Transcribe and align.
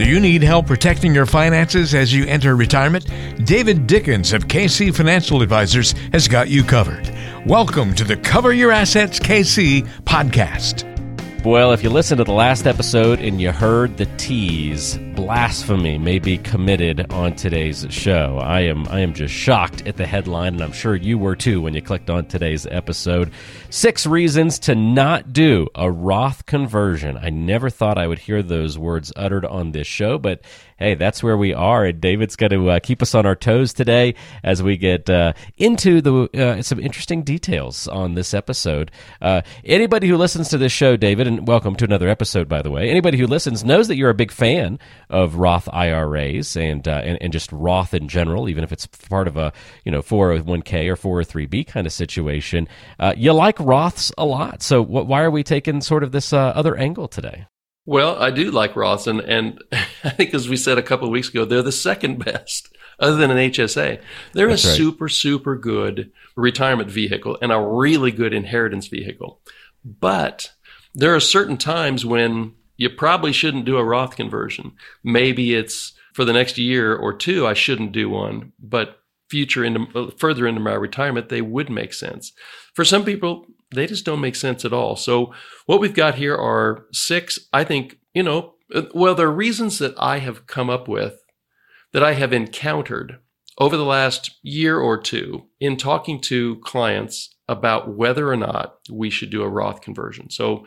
Do 0.00 0.06
you 0.06 0.18
need 0.18 0.42
help 0.42 0.66
protecting 0.66 1.14
your 1.14 1.26
finances 1.26 1.92
as 1.94 2.10
you 2.10 2.24
enter 2.24 2.56
retirement? 2.56 3.04
David 3.44 3.86
Dickens 3.86 4.32
of 4.32 4.48
KC 4.48 4.96
Financial 4.96 5.42
Advisors 5.42 5.92
has 6.14 6.26
got 6.26 6.48
you 6.48 6.64
covered. 6.64 7.14
Welcome 7.44 7.94
to 7.96 8.04
the 8.04 8.16
Cover 8.16 8.54
Your 8.54 8.72
Assets 8.72 9.18
KC 9.18 9.86
podcast. 10.04 10.89
Well, 11.42 11.72
if 11.72 11.82
you 11.82 11.88
listened 11.88 12.18
to 12.18 12.24
the 12.24 12.32
last 12.32 12.66
episode 12.66 13.18
and 13.20 13.40
you 13.40 13.50
heard 13.50 13.96
the 13.96 14.04
tease, 14.18 14.98
blasphemy 15.14 15.96
may 15.96 16.18
be 16.18 16.36
committed 16.36 17.10
on 17.10 17.34
today's 17.34 17.86
show. 17.88 18.38
I 18.42 18.60
am 18.60 18.86
I 18.88 19.00
am 19.00 19.14
just 19.14 19.32
shocked 19.32 19.86
at 19.86 19.96
the 19.96 20.06
headline, 20.06 20.52
and 20.52 20.62
I'm 20.62 20.72
sure 20.72 20.94
you 20.94 21.16
were 21.16 21.34
too 21.34 21.62
when 21.62 21.72
you 21.72 21.80
clicked 21.80 22.10
on 22.10 22.26
today's 22.26 22.66
episode. 22.66 23.32
Six 23.70 24.06
reasons 24.06 24.58
to 24.60 24.74
not 24.74 25.32
do 25.32 25.68
a 25.74 25.90
Roth 25.90 26.44
conversion. 26.44 27.16
I 27.16 27.30
never 27.30 27.70
thought 27.70 27.96
I 27.96 28.06
would 28.06 28.18
hear 28.18 28.42
those 28.42 28.76
words 28.76 29.10
uttered 29.16 29.46
on 29.46 29.72
this 29.72 29.86
show, 29.86 30.18
but 30.18 30.42
hey, 30.80 30.94
that's 30.94 31.22
where 31.22 31.36
we 31.36 31.52
are. 31.52 31.84
And 31.84 32.00
David's 32.00 32.36
going 32.36 32.50
to 32.50 32.70
uh, 32.70 32.80
keep 32.80 33.02
us 33.02 33.14
on 33.14 33.26
our 33.26 33.36
toes 33.36 33.72
today 33.74 34.14
as 34.42 34.62
we 34.62 34.76
get 34.78 35.08
uh, 35.08 35.34
into 35.58 36.00
the 36.00 36.28
uh, 36.34 36.62
some 36.62 36.80
interesting 36.80 37.22
details 37.22 37.86
on 37.86 38.14
this 38.14 38.32
episode. 38.32 38.90
Uh, 39.20 39.42
anybody 39.62 40.08
who 40.08 40.16
listens 40.16 40.48
to 40.48 40.58
this 40.58 40.72
show, 40.72 40.96
David, 40.96 41.26
and 41.26 41.46
welcome 41.46 41.76
to 41.76 41.84
another 41.84 42.08
episode, 42.08 42.48
by 42.48 42.62
the 42.62 42.70
way. 42.70 42.88
Anybody 42.88 43.18
who 43.18 43.26
listens 43.26 43.62
knows 43.62 43.88
that 43.88 43.96
you're 43.96 44.10
a 44.10 44.14
big 44.14 44.32
fan 44.32 44.78
of 45.10 45.36
Roth 45.36 45.68
IRAs 45.72 46.56
and 46.56 46.88
uh, 46.88 47.02
and, 47.04 47.18
and 47.20 47.32
just 47.32 47.52
Roth 47.52 47.92
in 47.92 48.08
general, 48.08 48.48
even 48.48 48.64
if 48.64 48.72
it's 48.72 48.86
part 48.86 49.28
of 49.28 49.36
a 49.36 49.52
you 49.84 49.92
know 49.92 50.00
401k 50.00 50.88
or 50.88 51.22
403b 51.24 51.66
kind 51.66 51.86
of 51.86 51.92
situation. 51.92 52.66
Uh, 52.98 53.12
you 53.16 53.32
like 53.34 53.58
Roths 53.58 54.12
a 54.16 54.24
lot, 54.24 54.62
so 54.62 54.82
wh- 54.82 55.06
why 55.06 55.22
are 55.22 55.30
we 55.30 55.42
taking 55.42 55.82
sort 55.82 56.02
of 56.02 56.12
this 56.12 56.32
other 56.32 56.74
angle 56.76 57.06
today? 57.06 57.46
Well, 57.86 58.16
I 58.22 58.30
do 58.30 58.50
like 58.50 58.74
Roths, 58.74 59.06
and, 59.06 59.20
and 59.20 59.62
I 60.04 60.10
think 60.10 60.34
as 60.34 60.48
we 60.48 60.56
said 60.56 60.78
a 60.78 60.82
couple 60.82 61.06
of 61.06 61.12
weeks 61.12 61.28
ago, 61.28 61.44
they're 61.44 61.62
the 61.62 61.72
second 61.72 62.24
best, 62.24 62.74
other 62.98 63.16
than 63.16 63.30
an 63.30 63.50
HSA. 63.50 64.00
They're 64.32 64.48
That's 64.48 64.64
a 64.64 64.68
right. 64.68 64.76
super, 64.76 65.08
super 65.08 65.56
good 65.56 66.12
retirement 66.36 66.90
vehicle 66.90 67.38
and 67.40 67.52
a 67.52 67.60
really 67.60 68.12
good 68.12 68.32
inheritance 68.32 68.86
vehicle. 68.86 69.40
But 69.84 70.52
there 70.94 71.14
are 71.14 71.20
certain 71.20 71.56
times 71.56 72.04
when 72.04 72.54
you 72.76 72.90
probably 72.90 73.32
shouldn't 73.32 73.64
do 73.64 73.76
a 73.76 73.84
Roth 73.84 74.16
conversion. 74.16 74.72
Maybe 75.04 75.54
it's 75.54 75.92
for 76.14 76.24
the 76.24 76.32
next 76.32 76.58
year 76.58 76.94
or 76.94 77.12
two, 77.12 77.46
I 77.46 77.54
shouldn't 77.54 77.92
do 77.92 78.10
one, 78.10 78.52
but 78.58 78.98
future 79.28 79.64
into 79.64 80.10
further 80.18 80.46
into 80.46 80.60
my 80.60 80.74
retirement, 80.74 81.28
they 81.28 81.40
would 81.40 81.70
make 81.70 81.94
sense. 81.94 82.32
For 82.74 82.84
some 82.84 83.04
people, 83.04 83.46
they 83.74 83.86
just 83.86 84.04
don't 84.04 84.20
make 84.20 84.36
sense 84.36 84.64
at 84.64 84.72
all. 84.72 84.96
So 84.96 85.32
what 85.66 85.80
we've 85.80 85.94
got 85.94 86.16
here 86.16 86.34
are 86.34 86.86
six, 86.92 87.38
I 87.52 87.64
think, 87.64 87.98
you 88.14 88.22
know, 88.22 88.54
well, 88.94 89.14
there 89.14 89.28
are 89.28 89.32
reasons 89.32 89.78
that 89.78 89.94
I 89.98 90.18
have 90.18 90.46
come 90.46 90.70
up 90.70 90.88
with 90.88 91.22
that 91.92 92.02
I 92.02 92.14
have 92.14 92.32
encountered 92.32 93.18
over 93.58 93.76
the 93.76 93.84
last 93.84 94.38
year 94.42 94.78
or 94.78 94.98
two 94.98 95.46
in 95.60 95.76
talking 95.76 96.20
to 96.22 96.56
clients 96.60 97.34
about 97.48 97.96
whether 97.96 98.28
or 98.28 98.36
not 98.36 98.76
we 98.90 99.10
should 99.10 99.30
do 99.30 99.42
a 99.42 99.48
Roth 99.48 99.80
conversion. 99.80 100.30
So 100.30 100.66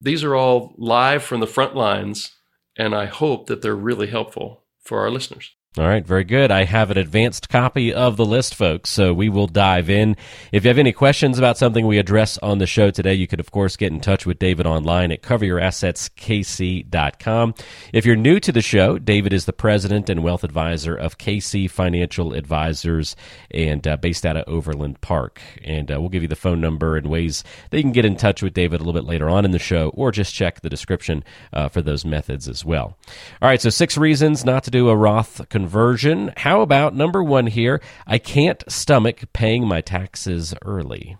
these 0.00 0.24
are 0.24 0.34
all 0.34 0.74
live 0.78 1.22
from 1.22 1.40
the 1.40 1.46
front 1.46 1.76
lines, 1.76 2.34
and 2.76 2.94
I 2.94 3.06
hope 3.06 3.46
that 3.46 3.62
they're 3.62 3.76
really 3.76 4.08
helpful 4.08 4.64
for 4.82 5.00
our 5.00 5.10
listeners. 5.10 5.54
All 5.78 5.88
right, 5.88 6.06
very 6.06 6.24
good. 6.24 6.50
I 6.50 6.64
have 6.64 6.90
an 6.90 6.98
advanced 6.98 7.48
copy 7.48 7.94
of 7.94 8.18
the 8.18 8.26
list, 8.26 8.54
folks, 8.54 8.90
so 8.90 9.14
we 9.14 9.30
will 9.30 9.46
dive 9.46 9.88
in. 9.88 10.18
If 10.52 10.64
you 10.64 10.68
have 10.68 10.76
any 10.76 10.92
questions 10.92 11.38
about 11.38 11.56
something 11.56 11.86
we 11.86 11.96
address 11.96 12.36
on 12.42 12.58
the 12.58 12.66
show 12.66 12.90
today, 12.90 13.14
you 13.14 13.26
could, 13.26 13.40
of 13.40 13.52
course, 13.52 13.78
get 13.78 13.90
in 13.90 13.98
touch 13.98 14.26
with 14.26 14.38
David 14.38 14.66
online 14.66 15.10
at 15.10 15.22
coveryourassetskc.com. 15.22 17.54
If 17.90 18.04
you're 18.04 18.16
new 18.16 18.38
to 18.40 18.52
the 18.52 18.60
show, 18.60 18.98
David 18.98 19.32
is 19.32 19.46
the 19.46 19.54
president 19.54 20.10
and 20.10 20.22
wealth 20.22 20.44
advisor 20.44 20.94
of 20.94 21.16
KC 21.16 21.70
Financial 21.70 22.34
Advisors 22.34 23.16
and 23.50 23.88
uh, 23.88 23.96
based 23.96 24.26
out 24.26 24.36
of 24.36 24.44
Overland 24.46 25.00
Park. 25.00 25.40
And 25.64 25.90
uh, 25.90 25.98
we'll 25.98 26.10
give 26.10 26.20
you 26.20 26.28
the 26.28 26.36
phone 26.36 26.60
number 26.60 26.98
and 26.98 27.06
ways 27.06 27.44
that 27.70 27.78
you 27.78 27.82
can 27.82 27.92
get 27.92 28.04
in 28.04 28.16
touch 28.16 28.42
with 28.42 28.52
David 28.52 28.82
a 28.82 28.84
little 28.84 29.00
bit 29.00 29.08
later 29.08 29.30
on 29.30 29.46
in 29.46 29.52
the 29.52 29.58
show, 29.58 29.88
or 29.94 30.12
just 30.12 30.34
check 30.34 30.60
the 30.60 30.68
description 30.68 31.24
uh, 31.54 31.70
for 31.70 31.80
those 31.80 32.04
methods 32.04 32.46
as 32.46 32.62
well. 32.62 32.98
All 33.40 33.48
right, 33.48 33.62
so 33.62 33.70
six 33.70 33.96
reasons 33.96 34.44
not 34.44 34.64
to 34.64 34.70
do 34.70 34.90
a 34.90 34.94
Roth 34.94 35.48
conversion. 35.62 36.32
How 36.38 36.60
about 36.60 36.92
number 36.92 37.22
one 37.22 37.46
here? 37.46 37.80
I 38.04 38.18
can't 38.18 38.64
stomach 38.66 39.32
paying 39.32 39.64
my 39.66 39.80
taxes 39.80 40.54
early. 40.62 41.16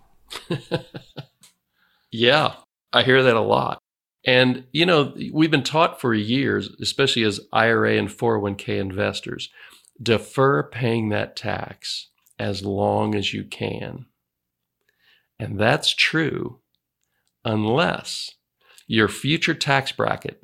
yeah, 2.11 2.55
I 2.93 3.05
hear 3.05 3.23
that 3.23 3.37
a 3.37 3.41
lot. 3.41 3.79
And, 4.27 4.65
you 4.73 4.85
know, 4.85 5.15
we've 5.33 5.51
been 5.51 5.63
taught 5.63 6.01
for 6.01 6.13
years, 6.13 6.69
especially 6.81 7.23
as 7.23 7.41
IRA 7.53 7.97
and 7.97 8.09
401k 8.09 8.81
investors, 8.81 9.49
defer 10.03 10.65
paying 10.65 11.11
that 11.11 11.37
tax 11.37 12.09
as 12.37 12.65
long 12.65 13.15
as 13.15 13.33
you 13.33 13.45
can. 13.45 14.07
And 15.39 15.59
that's 15.59 15.95
true 15.95 16.59
unless 17.45 18.33
your 18.89 19.07
future 19.07 19.55
tax 19.55 19.93
bracket 19.93 20.43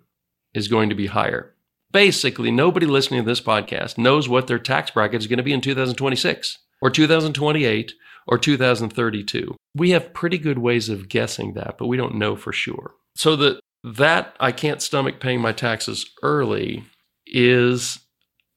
is 0.54 0.68
going 0.68 0.88
to 0.88 0.94
be 0.94 1.06
higher 1.06 1.56
basically 1.92 2.50
nobody 2.50 2.86
listening 2.86 3.22
to 3.22 3.26
this 3.26 3.40
podcast 3.40 3.98
knows 3.98 4.28
what 4.28 4.46
their 4.46 4.58
tax 4.58 4.90
bracket 4.90 5.20
is 5.20 5.26
going 5.26 5.38
to 5.38 5.42
be 5.42 5.52
in 5.52 5.60
2026 5.60 6.58
or 6.80 6.90
2028 6.90 7.92
or 8.26 8.38
2032. 8.38 9.56
We 9.74 9.90
have 9.90 10.12
pretty 10.12 10.38
good 10.38 10.58
ways 10.58 10.88
of 10.88 11.08
guessing 11.08 11.54
that, 11.54 11.76
but 11.78 11.86
we 11.86 11.96
don't 11.96 12.16
know 12.16 12.36
for 12.36 12.52
sure. 12.52 12.94
So 13.16 13.36
that 13.36 13.60
that 13.84 14.36
I 14.40 14.52
can't 14.52 14.82
stomach 14.82 15.20
paying 15.20 15.40
my 15.40 15.52
taxes 15.52 16.10
early 16.22 16.84
is 17.26 18.00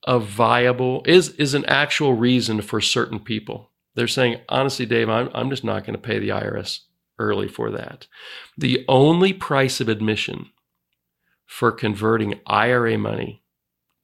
a 0.06 0.20
viable 0.20 1.04
is 1.06 1.30
is 1.30 1.54
an 1.54 1.66
actual 1.66 2.14
reason 2.14 2.62
for 2.62 2.82
certain 2.82 3.20
people. 3.20 3.72
They're 3.96 4.08
saying, 4.08 4.42
honestly, 4.50 4.86
Dave, 4.86 5.10
I'm 5.10 5.30
I'm 5.34 5.50
just 5.50 5.64
not 5.64 5.86
going 5.86 5.96
to 5.96 6.02
pay 6.02 6.20
the 6.20 6.30
IRS 6.30 6.80
early 7.20 7.48
for 7.48 7.72
that. 7.72 8.08
The 8.58 8.84
only 8.88 9.32
price 9.32 9.80
of 9.80 9.90
admission 9.90 10.50
for 11.52 11.70
converting 11.70 12.40
IRA 12.48 12.98
money 12.98 13.44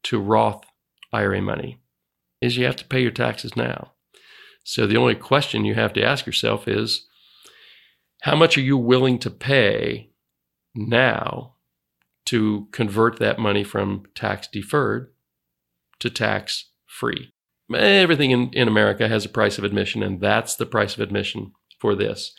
to 0.04 0.20
Roth 0.20 0.66
IRA 1.14 1.42
money 1.42 1.80
is 2.42 2.58
you 2.58 2.66
have 2.66 2.76
to 2.76 2.86
pay 2.86 3.00
your 3.00 3.10
taxes 3.10 3.56
now. 3.56 3.94
So 4.66 4.86
the 4.86 4.98
only 4.98 5.16
question 5.16 5.64
you 5.64 5.74
have 5.74 5.94
to 5.94 6.04
ask 6.04 6.26
yourself 6.26 6.68
is 6.68 7.08
how 8.24 8.36
much 8.36 8.58
are 8.58 8.62
you 8.62 8.78
willing 8.78 9.18
to 9.20 9.30
pay 9.30 10.10
now 10.76 11.54
to 12.26 12.68
convert 12.74 13.18
that 13.20 13.40
money 13.40 13.64
from 13.64 14.04
tax 14.14 14.50
deferred 14.50 15.14
to 16.00 16.10
tax 16.10 16.66
free? 16.86 17.32
Everything 17.74 18.32
in, 18.32 18.50
in 18.52 18.68
America 18.68 19.08
has 19.08 19.24
a 19.24 19.30
price 19.30 19.58
of 19.58 19.64
admission, 19.64 20.04
and 20.04 20.20
that's 20.20 20.58
the 20.58 20.66
price 20.66 20.96
of 20.96 21.00
admission 21.00 21.54
for 21.80 21.96
this. 21.96 22.34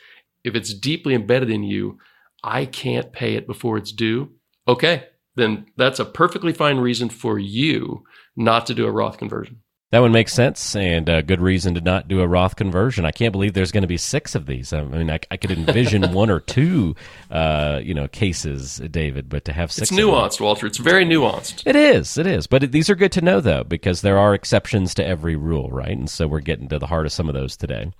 If 0.44 0.54
it's 0.54 0.74
deeply 0.74 1.14
embedded 1.14 1.48
in 1.48 1.62
you, 1.62 1.98
I 2.44 2.66
can't 2.66 3.10
pay 3.10 3.36
it 3.36 3.46
before 3.46 3.78
it's 3.78 3.90
due 3.90 4.34
okay, 4.68 5.06
then 5.34 5.66
that's 5.76 5.98
a 5.98 6.04
perfectly 6.04 6.52
fine 6.52 6.78
reason 6.78 7.08
for 7.08 7.38
you 7.38 8.04
not 8.36 8.66
to 8.66 8.74
do 8.74 8.86
a 8.86 8.92
Roth 8.92 9.18
conversion. 9.18 9.62
That 9.90 10.00
one 10.00 10.12
makes 10.12 10.34
sense, 10.34 10.76
and 10.76 11.08
a 11.08 11.22
good 11.22 11.40
reason 11.40 11.74
to 11.74 11.80
not 11.80 12.08
do 12.08 12.20
a 12.20 12.28
Roth 12.28 12.56
conversion. 12.56 13.06
I 13.06 13.10
can't 13.10 13.32
believe 13.32 13.54
there's 13.54 13.72
going 13.72 13.84
to 13.84 13.88
be 13.88 13.96
six 13.96 14.34
of 14.34 14.44
these. 14.44 14.70
I 14.74 14.82
mean, 14.82 15.10
I, 15.10 15.18
I 15.30 15.38
could 15.38 15.50
envision 15.50 16.12
one 16.12 16.28
or 16.28 16.40
two, 16.40 16.94
uh, 17.30 17.80
you 17.82 17.94
know, 17.94 18.06
cases, 18.06 18.82
David, 18.90 19.30
but 19.30 19.46
to 19.46 19.52
have 19.54 19.72
six. 19.72 19.90
It's 19.90 19.98
nuanced, 19.98 20.42
Walter. 20.42 20.66
It's 20.66 20.76
very 20.76 21.06
nuanced. 21.06 21.62
It 21.64 21.74
is. 21.74 22.18
It 22.18 22.26
is. 22.26 22.46
But 22.46 22.64
it, 22.64 22.72
these 22.72 22.90
are 22.90 22.94
good 22.94 23.12
to 23.12 23.22
know, 23.22 23.40
though, 23.40 23.64
because 23.64 24.02
there 24.02 24.18
are 24.18 24.34
exceptions 24.34 24.92
to 24.96 25.06
every 25.06 25.36
rule, 25.36 25.70
right? 25.70 25.96
And 25.96 26.10
so 26.10 26.28
we're 26.28 26.40
getting 26.40 26.68
to 26.68 26.78
the 26.78 26.86
heart 26.86 27.06
of 27.06 27.12
some 27.12 27.26
of 27.26 27.34
those 27.34 27.56
today. 27.56 27.90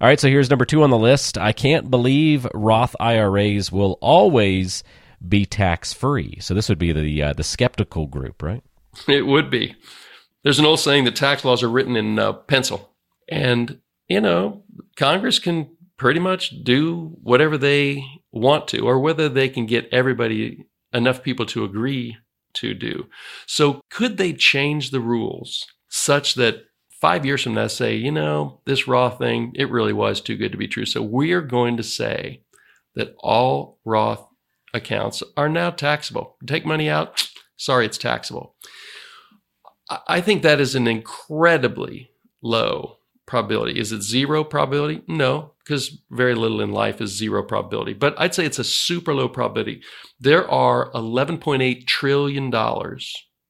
All 0.00 0.08
right. 0.08 0.18
So 0.18 0.28
here's 0.28 0.48
number 0.48 0.64
two 0.64 0.84
on 0.84 0.88
the 0.88 0.96
list. 0.96 1.36
I 1.36 1.52
can't 1.52 1.90
believe 1.90 2.46
Roth 2.54 2.96
IRAs 2.98 3.70
will 3.70 3.98
always 4.00 4.82
be 5.26 5.46
tax 5.46 5.92
free. 5.92 6.38
So 6.40 6.54
this 6.54 6.68
would 6.68 6.78
be 6.78 6.92
the 6.92 7.22
uh, 7.22 7.32
the 7.32 7.44
skeptical 7.44 8.06
group, 8.06 8.42
right? 8.42 8.62
It 9.08 9.26
would 9.26 9.50
be. 9.50 9.74
There's 10.42 10.58
an 10.58 10.66
old 10.66 10.80
saying 10.80 11.04
that 11.04 11.16
tax 11.16 11.44
laws 11.44 11.62
are 11.62 11.68
written 11.68 11.96
in 11.96 12.18
uh, 12.18 12.32
pencil, 12.32 12.94
and 13.28 13.80
you 14.08 14.20
know 14.20 14.62
Congress 14.96 15.38
can 15.38 15.76
pretty 15.96 16.20
much 16.20 16.62
do 16.62 17.16
whatever 17.22 17.56
they 17.58 18.04
want 18.32 18.68
to, 18.68 18.80
or 18.80 19.00
whether 19.00 19.28
they 19.28 19.48
can 19.48 19.66
get 19.66 19.88
everybody 19.92 20.66
enough 20.92 21.22
people 21.22 21.46
to 21.46 21.64
agree 21.64 22.16
to 22.54 22.74
do. 22.74 23.06
So 23.46 23.80
could 23.90 24.16
they 24.16 24.32
change 24.32 24.90
the 24.90 25.00
rules 25.00 25.66
such 25.88 26.34
that 26.34 26.64
five 27.00 27.26
years 27.26 27.42
from 27.42 27.54
now 27.54 27.66
say, 27.66 27.94
you 27.94 28.10
know, 28.10 28.60
this 28.64 28.88
Roth 28.88 29.18
thing, 29.18 29.52
it 29.54 29.70
really 29.70 29.92
was 29.92 30.20
too 30.20 30.36
good 30.36 30.52
to 30.52 30.58
be 30.58 30.68
true. 30.68 30.86
So 30.86 31.02
we're 31.02 31.42
going 31.42 31.76
to 31.76 31.82
say 31.82 32.42
that 32.94 33.14
all 33.18 33.78
Roth 33.84 34.26
accounts 34.76 35.22
are 35.36 35.48
now 35.48 35.70
taxable. 35.70 36.36
Take 36.46 36.64
money 36.64 36.88
out, 36.88 37.28
sorry, 37.56 37.86
it's 37.86 37.98
taxable. 37.98 38.54
I 40.08 40.20
think 40.20 40.42
that 40.42 40.60
is 40.60 40.74
an 40.74 40.86
incredibly 40.86 42.10
low 42.42 42.98
probability. 43.26 43.78
Is 43.78 43.92
it 43.92 44.02
zero 44.02 44.44
probability? 44.44 45.02
No, 45.06 45.52
because 45.64 45.98
very 46.10 46.34
little 46.34 46.60
in 46.60 46.70
life 46.70 47.00
is 47.00 47.16
zero 47.16 47.42
probability. 47.42 47.92
But 47.92 48.14
I'd 48.18 48.34
say 48.34 48.44
it's 48.44 48.58
a 48.58 48.64
super 48.64 49.14
low 49.14 49.28
probability. 49.28 49.82
There 50.18 50.48
are 50.48 50.90
$11.8 50.92 51.86
trillion 51.86 52.52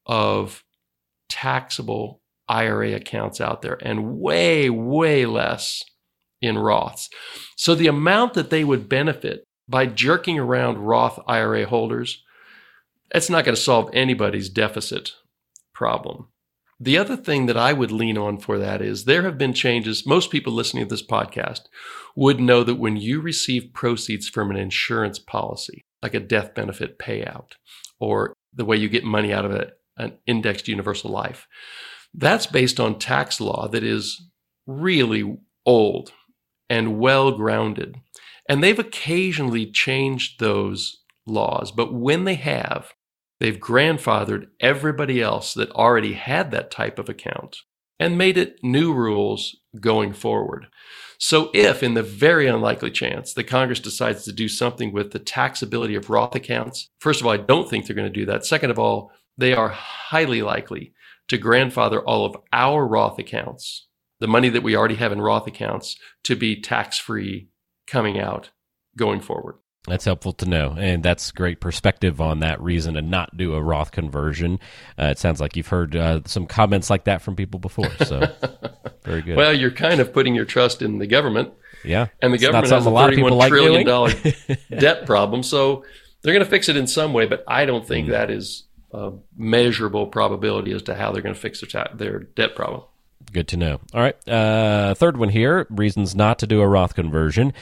of 0.06 0.64
taxable 1.28 2.22
IRA 2.48 2.94
accounts 2.94 3.40
out 3.40 3.62
there 3.62 3.78
and 3.82 4.18
way, 4.18 4.70
way 4.70 5.26
less 5.26 5.82
in 6.40 6.56
Roths. 6.56 7.08
So 7.56 7.74
the 7.74 7.86
amount 7.86 8.34
that 8.34 8.50
they 8.50 8.62
would 8.62 8.88
benefit 8.88 9.45
by 9.68 9.86
jerking 9.86 10.38
around 10.38 10.78
Roth 10.78 11.18
IRA 11.26 11.66
holders, 11.66 12.22
that's 13.12 13.30
not 13.30 13.44
going 13.44 13.54
to 13.54 13.60
solve 13.60 13.90
anybody's 13.92 14.48
deficit 14.48 15.12
problem. 15.72 16.28
The 16.78 16.98
other 16.98 17.16
thing 17.16 17.46
that 17.46 17.56
I 17.56 17.72
would 17.72 17.90
lean 17.90 18.18
on 18.18 18.38
for 18.38 18.58
that 18.58 18.82
is 18.82 19.04
there 19.04 19.22
have 19.22 19.38
been 19.38 19.54
changes. 19.54 20.06
Most 20.06 20.30
people 20.30 20.52
listening 20.52 20.84
to 20.84 20.90
this 20.90 21.06
podcast 21.06 21.62
would 22.14 22.38
know 22.38 22.62
that 22.64 22.74
when 22.74 22.96
you 22.96 23.20
receive 23.20 23.72
proceeds 23.72 24.28
from 24.28 24.50
an 24.50 24.56
insurance 24.56 25.18
policy, 25.18 25.82
like 26.02 26.12
a 26.12 26.20
death 26.20 26.54
benefit 26.54 26.98
payout, 26.98 27.52
or 27.98 28.34
the 28.52 28.64
way 28.64 28.76
you 28.76 28.90
get 28.90 29.04
money 29.04 29.32
out 29.32 29.46
of 29.46 29.52
a, 29.52 29.72
an 29.96 30.18
indexed 30.26 30.68
universal 30.68 31.10
life, 31.10 31.46
that's 32.12 32.46
based 32.46 32.78
on 32.78 32.98
tax 32.98 33.40
law 33.40 33.68
that 33.68 33.82
is 33.82 34.28
really 34.66 35.38
old 35.64 36.12
and 36.68 36.98
well 36.98 37.32
grounded. 37.32 37.96
And 38.48 38.62
they've 38.62 38.78
occasionally 38.78 39.70
changed 39.70 40.38
those 40.38 41.02
laws, 41.26 41.72
but 41.72 41.92
when 41.92 42.24
they 42.24 42.36
have, 42.36 42.92
they've 43.40 43.58
grandfathered 43.58 44.46
everybody 44.60 45.20
else 45.20 45.54
that 45.54 45.70
already 45.72 46.14
had 46.14 46.50
that 46.50 46.70
type 46.70 46.98
of 46.98 47.08
account 47.08 47.58
and 47.98 48.18
made 48.18 48.36
it 48.36 48.56
new 48.62 48.92
rules 48.92 49.56
going 49.80 50.12
forward. 50.12 50.66
So, 51.18 51.50
if 51.54 51.82
in 51.82 51.94
the 51.94 52.02
very 52.02 52.46
unlikely 52.46 52.90
chance 52.90 53.32
that 53.32 53.44
Congress 53.44 53.80
decides 53.80 54.24
to 54.24 54.32
do 54.32 54.48
something 54.48 54.92
with 54.92 55.12
the 55.12 55.20
taxability 55.20 55.96
of 55.96 56.10
Roth 56.10 56.34
accounts, 56.34 56.90
first 57.00 57.20
of 57.20 57.26
all, 57.26 57.32
I 57.32 57.38
don't 57.38 57.70
think 57.70 57.86
they're 57.86 57.96
going 57.96 58.12
to 58.12 58.20
do 58.20 58.26
that. 58.26 58.44
Second 58.44 58.70
of 58.70 58.78
all, 58.78 59.10
they 59.38 59.54
are 59.54 59.70
highly 59.70 60.42
likely 60.42 60.92
to 61.28 61.38
grandfather 61.38 62.00
all 62.00 62.26
of 62.26 62.36
our 62.52 62.86
Roth 62.86 63.18
accounts, 63.18 63.86
the 64.20 64.28
money 64.28 64.50
that 64.50 64.62
we 64.62 64.76
already 64.76 64.96
have 64.96 65.12
in 65.12 65.20
Roth 65.20 65.46
accounts, 65.46 65.96
to 66.24 66.36
be 66.36 66.60
tax 66.60 66.98
free 66.98 67.48
coming 67.86 68.18
out 68.18 68.50
going 68.96 69.20
forward. 69.20 69.56
That's 69.86 70.04
helpful 70.04 70.32
to 70.34 70.46
know, 70.46 70.74
and 70.76 71.02
that's 71.02 71.30
great 71.30 71.60
perspective 71.60 72.20
on 72.20 72.40
that 72.40 72.60
reason 72.60 72.94
to 72.94 73.02
not 73.02 73.36
do 73.36 73.54
a 73.54 73.62
Roth 73.62 73.92
conversion. 73.92 74.58
Uh, 74.98 75.06
it 75.06 75.18
sounds 75.18 75.40
like 75.40 75.56
you've 75.56 75.68
heard 75.68 75.94
uh, 75.94 76.22
some 76.24 76.46
comments 76.46 76.90
like 76.90 77.04
that 77.04 77.22
from 77.22 77.36
people 77.36 77.60
before, 77.60 77.90
so 78.04 78.20
very 79.04 79.22
good. 79.22 79.36
Well, 79.36 79.54
you're 79.54 79.70
kind 79.70 80.00
of 80.00 80.12
putting 80.12 80.34
your 80.34 80.44
trust 80.44 80.82
in 80.82 80.98
the 80.98 81.06
government, 81.06 81.52
yeah, 81.84 82.08
and 82.20 82.32
the 82.32 82.34
It's 82.34 82.42
government 82.44 82.72
has 82.72 82.84
a 82.84 82.90
of 82.90 82.96
thirty-one 82.96 83.30
people 83.30 83.38
like 83.38 83.48
trillion 83.48 83.86
dollar 83.86 84.12
debt 84.76 85.06
problem, 85.06 85.44
so 85.44 85.84
they're 86.22 86.34
going 86.34 86.44
to 86.44 86.50
fix 86.50 86.68
it 86.68 86.76
in 86.76 86.88
some 86.88 87.12
way. 87.12 87.26
But 87.26 87.44
I 87.46 87.64
don't 87.64 87.86
think 87.86 88.08
that 88.08 88.28
is 88.28 88.64
a 88.92 89.12
measurable 89.36 90.08
probability 90.08 90.72
as 90.72 90.82
to 90.84 90.96
how 90.96 91.12
they're 91.12 91.22
going 91.22 91.34
to 91.34 91.40
fix 91.40 91.60
their 91.60 91.68
ta- 91.68 91.94
their 91.94 92.20
debt 92.20 92.56
problem. 92.56 92.82
Good 93.32 93.48
to 93.48 93.56
know. 93.56 93.80
All 93.92 94.00
right. 94.00 94.28
Uh, 94.28 94.94
third 94.94 95.16
one 95.16 95.28
here 95.28 95.66
reasons 95.70 96.14
not 96.14 96.38
to 96.40 96.46
do 96.46 96.60
a 96.60 96.68
Roth 96.68 96.94
conversion 96.94 97.52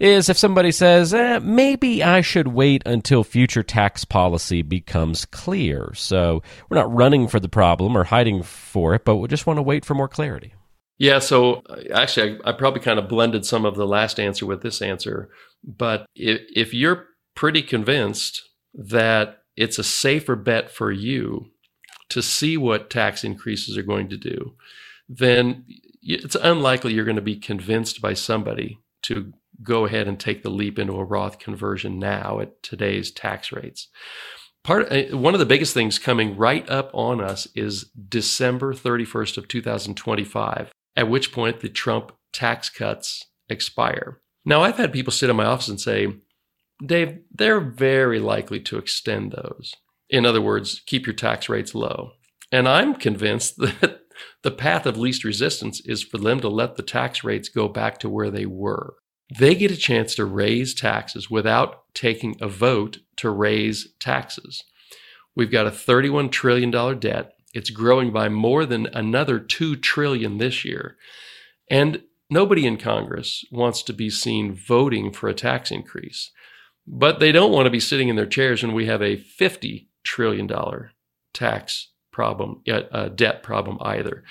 is 0.00 0.28
if 0.28 0.36
somebody 0.36 0.72
says, 0.72 1.14
eh, 1.14 1.38
maybe 1.38 2.02
I 2.02 2.20
should 2.20 2.48
wait 2.48 2.82
until 2.84 3.24
future 3.24 3.62
tax 3.62 4.04
policy 4.04 4.62
becomes 4.62 5.24
clear. 5.24 5.92
So 5.94 6.42
we're 6.68 6.78
not 6.78 6.92
running 6.92 7.28
for 7.28 7.40
the 7.40 7.48
problem 7.48 7.96
or 7.96 8.04
hiding 8.04 8.42
for 8.42 8.94
it, 8.94 9.04
but 9.04 9.16
we 9.16 9.28
just 9.28 9.46
want 9.46 9.58
to 9.58 9.62
wait 9.62 9.84
for 9.84 9.94
more 9.94 10.08
clarity. 10.08 10.54
Yeah, 10.98 11.18
so 11.18 11.62
uh, 11.68 11.82
actually, 11.92 12.38
I, 12.44 12.50
I 12.50 12.52
probably 12.52 12.80
kind 12.80 12.98
of 12.98 13.08
blended 13.08 13.44
some 13.44 13.64
of 13.64 13.76
the 13.76 13.86
last 13.86 14.20
answer 14.20 14.46
with 14.46 14.62
this 14.62 14.80
answer. 14.80 15.30
But 15.62 16.06
if, 16.14 16.40
if 16.54 16.74
you're 16.74 17.06
pretty 17.34 17.62
convinced 17.62 18.42
that 18.74 19.38
it's 19.56 19.78
a 19.78 19.84
safer 19.84 20.36
bet 20.36 20.70
for 20.70 20.90
you 20.92 21.46
to 22.10 22.22
see 22.22 22.56
what 22.56 22.90
tax 22.90 23.24
increases 23.24 23.76
are 23.76 23.82
going 23.82 24.08
to 24.10 24.16
do, 24.16 24.54
then 25.08 25.64
it's 26.02 26.36
unlikely 26.36 26.92
you're 26.92 27.04
going 27.04 27.16
to 27.16 27.22
be 27.22 27.36
convinced 27.36 28.00
by 28.00 28.14
somebody 28.14 28.78
to 29.02 29.32
go 29.62 29.84
ahead 29.84 30.08
and 30.08 30.18
take 30.18 30.42
the 30.42 30.50
leap 30.50 30.78
into 30.78 30.94
a 30.94 31.04
Roth 31.04 31.38
conversion 31.38 31.98
now 31.98 32.40
at 32.40 32.62
today's 32.62 33.10
tax 33.10 33.52
rates. 33.52 33.88
Part 34.62 34.90
uh, 34.90 35.16
one 35.16 35.34
of 35.34 35.40
the 35.40 35.46
biggest 35.46 35.74
things 35.74 35.98
coming 35.98 36.36
right 36.36 36.68
up 36.70 36.90
on 36.94 37.20
us 37.20 37.46
is 37.54 37.90
December 38.08 38.72
31st 38.72 39.38
of 39.38 39.48
2025, 39.48 40.72
at 40.96 41.08
which 41.08 41.32
point 41.32 41.60
the 41.60 41.68
Trump 41.68 42.12
tax 42.32 42.70
cuts 42.70 43.26
expire. 43.48 44.20
Now, 44.44 44.62
I've 44.62 44.76
had 44.76 44.92
people 44.92 45.12
sit 45.12 45.30
in 45.30 45.36
my 45.36 45.44
office 45.44 45.68
and 45.68 45.80
say, 45.80 46.08
Dave, 46.84 47.18
they're 47.32 47.60
very 47.60 48.20
likely 48.20 48.60
to 48.60 48.78
extend 48.78 49.32
those. 49.32 49.74
In 50.10 50.26
other 50.26 50.40
words, 50.40 50.82
keep 50.86 51.06
your 51.06 51.14
tax 51.14 51.48
rates 51.48 51.74
low. 51.74 52.12
And 52.52 52.68
I'm 52.68 52.94
convinced 52.94 53.56
that 53.58 54.03
the 54.42 54.50
path 54.50 54.86
of 54.86 54.96
least 54.96 55.24
resistance 55.24 55.80
is 55.80 56.02
for 56.02 56.18
them 56.18 56.40
to 56.40 56.48
let 56.48 56.76
the 56.76 56.82
tax 56.82 57.24
rates 57.24 57.48
go 57.48 57.68
back 57.68 57.98
to 57.98 58.08
where 58.08 58.30
they 58.30 58.46
were. 58.46 58.94
They 59.38 59.54
get 59.54 59.70
a 59.70 59.76
chance 59.76 60.14
to 60.16 60.24
raise 60.24 60.74
taxes 60.74 61.30
without 61.30 61.84
taking 61.94 62.36
a 62.40 62.48
vote 62.48 62.98
to 63.16 63.30
raise 63.30 63.88
taxes. 63.98 64.62
We've 65.34 65.50
got 65.50 65.66
a 65.66 65.70
$31 65.70 66.30
trillion 66.30 66.70
debt. 66.98 67.32
It's 67.54 67.70
growing 67.70 68.12
by 68.12 68.28
more 68.28 68.66
than 68.66 68.86
another 68.86 69.38
2 69.38 69.76
trillion 69.76 70.38
this 70.38 70.64
year. 70.64 70.96
And 71.70 72.02
nobody 72.28 72.66
in 72.66 72.76
Congress 72.76 73.44
wants 73.50 73.82
to 73.84 73.92
be 73.92 74.10
seen 74.10 74.52
voting 74.52 75.12
for 75.12 75.28
a 75.28 75.34
tax 75.34 75.70
increase. 75.70 76.30
But 76.86 77.18
they 77.18 77.32
don't 77.32 77.52
want 77.52 77.66
to 77.66 77.70
be 77.70 77.80
sitting 77.80 78.08
in 78.08 78.16
their 78.16 78.26
chairs 78.26 78.62
when 78.62 78.74
we 78.74 78.86
have 78.86 79.00
a 79.00 79.16
$50 79.16 79.86
trillion 80.04 80.48
tax 81.32 81.88
problem, 82.14 82.62
uh, 82.70 83.08
debt 83.08 83.42
problem 83.42 83.76
either. 83.82 84.24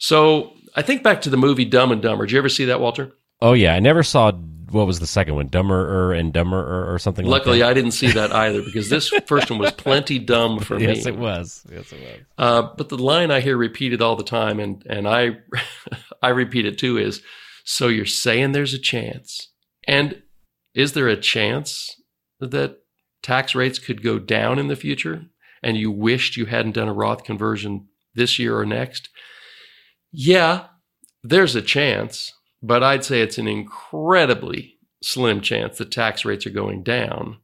So 0.00 0.54
I 0.74 0.82
think 0.82 1.02
back 1.02 1.20
to 1.22 1.30
the 1.30 1.36
movie 1.36 1.64
Dumb 1.64 1.92
and 1.92 2.02
Dumber. 2.02 2.26
Did 2.26 2.32
you 2.32 2.38
ever 2.38 2.48
see 2.48 2.64
that, 2.64 2.80
Walter? 2.80 3.12
Oh, 3.40 3.52
yeah. 3.52 3.74
I 3.74 3.80
never 3.80 4.02
saw 4.02 4.32
what 4.70 4.86
was 4.86 4.98
the 4.98 5.06
second 5.06 5.34
one, 5.34 5.48
Dumber 5.48 6.12
and 6.12 6.32
Dumber 6.32 6.92
or 6.92 6.98
something 6.98 7.24
Luckily, 7.24 7.60
like 7.60 7.70
I 7.70 7.74
didn't 7.74 7.92
see 7.92 8.10
that 8.10 8.34
either 8.34 8.62
because 8.62 8.88
this 8.88 9.08
first 9.26 9.50
one 9.50 9.60
was 9.60 9.72
plenty 9.72 10.18
dumb 10.18 10.58
for 10.58 10.74
that. 10.74 10.80
me. 10.86 10.94
Yes, 10.94 11.06
it 11.06 11.16
was. 11.16 11.64
Yes, 11.70 11.92
it 11.92 12.00
was. 12.00 12.20
Uh, 12.36 12.74
but 12.76 12.88
the 12.88 12.98
line 12.98 13.30
I 13.30 13.40
hear 13.40 13.56
repeated 13.56 14.02
all 14.02 14.16
the 14.16 14.24
time, 14.24 14.58
and 14.58 14.84
and 14.88 15.06
I 15.06 15.38
I 16.22 16.30
repeat 16.30 16.66
it 16.66 16.78
too, 16.78 16.98
is 16.98 17.22
so 17.64 17.88
you're 17.88 18.06
saying 18.06 18.52
there's 18.52 18.74
a 18.74 18.78
chance, 18.78 19.52
and 19.86 20.22
is 20.74 20.94
there 20.94 21.08
a 21.08 21.16
chance 21.16 21.94
that 22.40 22.78
tax 23.22 23.54
rates 23.54 23.78
could 23.78 24.02
go 24.02 24.18
down 24.18 24.58
in 24.58 24.68
the 24.68 24.76
future, 24.76 25.26
and 25.62 25.76
you 25.76 25.90
wished 25.90 26.36
you 26.36 26.46
hadn't 26.46 26.72
done 26.72 26.88
a 26.88 26.92
Roth 26.92 27.24
conversion 27.24 27.88
this 28.14 28.38
year 28.38 28.58
or 28.58 28.66
next? 28.66 29.08
Yeah, 30.12 30.66
there's 31.22 31.54
a 31.54 31.62
chance, 31.62 32.32
but 32.62 32.82
I'd 32.82 33.04
say 33.04 33.20
it's 33.20 33.38
an 33.38 33.48
incredibly 33.48 34.78
slim 35.02 35.40
chance 35.40 35.78
the 35.78 35.84
tax 35.84 36.24
rates 36.24 36.46
are 36.46 36.50
going 36.50 36.82
down 36.82 37.38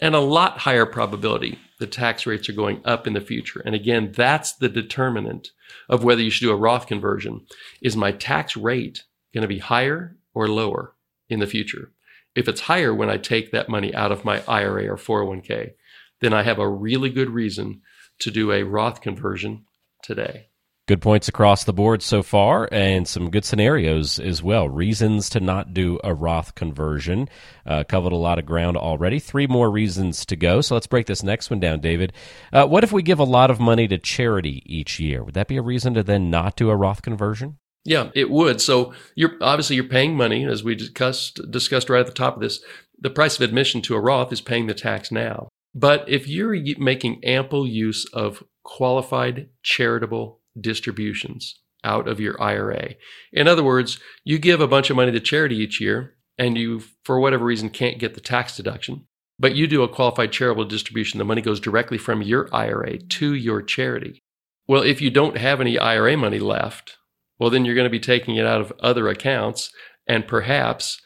and 0.00 0.14
a 0.14 0.20
lot 0.20 0.58
higher 0.58 0.86
probability 0.86 1.58
the 1.78 1.86
tax 1.86 2.26
rates 2.26 2.48
are 2.48 2.54
going 2.54 2.80
up 2.84 3.06
in 3.06 3.14
the 3.14 3.20
future. 3.20 3.62
And 3.64 3.74
again, 3.74 4.12
that's 4.14 4.52
the 4.52 4.68
determinant 4.68 5.48
of 5.88 6.04
whether 6.04 6.22
you 6.22 6.30
should 6.30 6.44
do 6.44 6.52
a 6.52 6.56
Roth 6.56 6.86
conversion. 6.86 7.46
Is 7.80 7.96
my 7.96 8.12
tax 8.12 8.56
rate 8.56 9.04
going 9.32 9.42
to 9.42 9.48
be 9.48 9.58
higher 9.58 10.16
or 10.34 10.46
lower 10.46 10.94
in 11.28 11.40
the 11.40 11.46
future? 11.46 11.92
If 12.34 12.48
it's 12.48 12.62
higher 12.62 12.94
when 12.94 13.10
I 13.10 13.16
take 13.16 13.50
that 13.50 13.68
money 13.68 13.94
out 13.94 14.12
of 14.12 14.24
my 14.24 14.42
IRA 14.46 14.88
or 14.88 14.96
401k, 14.96 15.72
then 16.20 16.32
I 16.32 16.42
have 16.42 16.58
a 16.58 16.68
really 16.68 17.10
good 17.10 17.30
reason 17.30 17.82
to 18.20 18.30
do 18.30 18.52
a 18.52 18.62
Roth 18.62 19.00
conversion 19.00 19.64
today. 20.02 20.46
Good 20.90 21.00
points 21.00 21.28
across 21.28 21.62
the 21.62 21.72
board 21.72 22.02
so 22.02 22.20
far, 22.20 22.68
and 22.72 23.06
some 23.06 23.30
good 23.30 23.44
scenarios 23.44 24.18
as 24.18 24.42
well. 24.42 24.68
Reasons 24.68 25.30
to 25.30 25.38
not 25.38 25.72
do 25.72 26.00
a 26.02 26.12
Roth 26.12 26.56
conversion. 26.56 27.28
Uh, 27.64 27.84
covered 27.84 28.12
a 28.12 28.16
lot 28.16 28.40
of 28.40 28.46
ground 28.46 28.76
already. 28.76 29.20
Three 29.20 29.46
more 29.46 29.70
reasons 29.70 30.26
to 30.26 30.34
go. 30.34 30.60
So 30.60 30.74
let's 30.74 30.88
break 30.88 31.06
this 31.06 31.22
next 31.22 31.48
one 31.48 31.60
down, 31.60 31.78
David. 31.78 32.12
Uh, 32.52 32.66
what 32.66 32.82
if 32.82 32.90
we 32.90 33.04
give 33.04 33.20
a 33.20 33.24
lot 33.24 33.52
of 33.52 33.60
money 33.60 33.86
to 33.86 33.98
charity 33.98 34.64
each 34.66 34.98
year? 34.98 35.22
Would 35.22 35.34
that 35.34 35.46
be 35.46 35.58
a 35.58 35.62
reason 35.62 35.94
to 35.94 36.02
then 36.02 36.28
not 36.28 36.56
do 36.56 36.70
a 36.70 36.76
Roth 36.76 37.02
conversion? 37.02 37.58
Yeah, 37.84 38.10
it 38.16 38.28
would. 38.28 38.60
So 38.60 38.92
you're 39.14 39.38
obviously 39.40 39.76
you're 39.76 39.84
paying 39.84 40.16
money, 40.16 40.44
as 40.44 40.64
we 40.64 40.74
discussed 40.74 41.40
discussed 41.52 41.88
right 41.88 42.00
at 42.00 42.06
the 42.06 42.12
top 42.12 42.34
of 42.34 42.42
this. 42.42 42.64
The 42.98 43.10
price 43.10 43.36
of 43.36 43.42
admission 43.42 43.80
to 43.82 43.94
a 43.94 44.00
Roth 44.00 44.32
is 44.32 44.40
paying 44.40 44.66
the 44.66 44.74
tax 44.74 45.12
now. 45.12 45.48
But 45.74 46.08
if 46.08 46.26
you're 46.26 46.56
making 46.78 47.24
ample 47.24 47.66
use 47.66 48.04
of 48.12 48.42
qualified 48.64 49.48
charitable 49.62 50.40
distributions 50.60 51.60
out 51.84 52.08
of 52.08 52.20
your 52.20 52.40
IRA, 52.42 52.94
in 53.32 53.48
other 53.48 53.62
words, 53.62 53.98
you 54.24 54.38
give 54.38 54.60
a 54.60 54.68
bunch 54.68 54.90
of 54.90 54.96
money 54.96 55.12
to 55.12 55.20
charity 55.20 55.56
each 55.56 55.80
year, 55.80 56.16
and 56.36 56.56
you, 56.58 56.82
for 57.04 57.20
whatever 57.20 57.44
reason, 57.44 57.70
can't 57.70 57.98
get 57.98 58.14
the 58.14 58.20
tax 58.20 58.56
deduction, 58.56 59.06
but 59.38 59.54
you 59.54 59.66
do 59.66 59.82
a 59.82 59.88
qualified 59.88 60.32
charitable 60.32 60.66
distribution, 60.66 61.18
the 61.18 61.24
money 61.24 61.40
goes 61.40 61.60
directly 61.60 61.98
from 61.98 62.20
your 62.20 62.48
IRA 62.54 62.98
to 62.98 63.34
your 63.34 63.62
charity. 63.62 64.20
Well, 64.68 64.82
if 64.82 65.00
you 65.00 65.10
don't 65.10 65.38
have 65.38 65.60
any 65.60 65.78
IRA 65.78 66.16
money 66.16 66.38
left, 66.38 66.96
well, 67.38 67.48
then 67.50 67.64
you're 67.64 67.74
going 67.74 67.86
to 67.86 67.90
be 67.90 67.98
taking 67.98 68.36
it 68.36 68.46
out 68.46 68.60
of 68.60 68.72
other 68.80 69.08
accounts 69.08 69.72
and 70.06 70.28
perhaps 70.28 71.00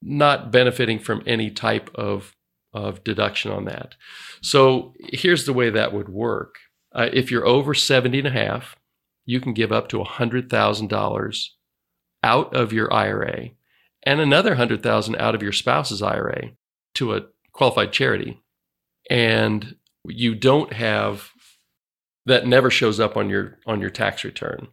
not 0.00 0.50
benefiting 0.50 0.98
from 0.98 1.22
any 1.26 1.50
type 1.50 1.90
of, 1.94 2.34
of 2.74 3.04
deduction 3.04 3.50
on 3.50 3.64
that. 3.64 3.94
So 4.42 4.94
here's 4.98 5.46
the 5.46 5.52
way 5.52 5.70
that 5.70 5.94
would 5.94 6.08
work. 6.08 6.56
Uh, 6.92 7.08
if 7.12 7.30
you're 7.30 7.46
over 7.46 7.72
70 7.72 8.18
and 8.18 8.28
a 8.28 8.30
half, 8.30 8.76
you 9.24 9.40
can 9.40 9.54
give 9.54 9.72
up 9.72 9.88
to 9.88 9.98
$100,000 9.98 11.46
out 12.22 12.54
of 12.54 12.72
your 12.72 12.92
IRA 12.92 13.50
and 14.02 14.20
another 14.20 14.50
100,000 14.50 15.16
out 15.16 15.34
of 15.34 15.42
your 15.42 15.52
spouse's 15.52 16.02
IRA 16.02 16.50
to 16.94 17.14
a 17.14 17.22
qualified 17.52 17.92
charity. 17.92 18.42
And 19.10 19.76
you 20.06 20.34
don't 20.34 20.72
have 20.72 21.30
that 22.26 22.46
never 22.46 22.70
shows 22.70 23.00
up 23.00 23.16
on 23.16 23.28
your 23.28 23.58
on 23.66 23.80
your 23.80 23.90
tax 23.90 24.24
return. 24.24 24.68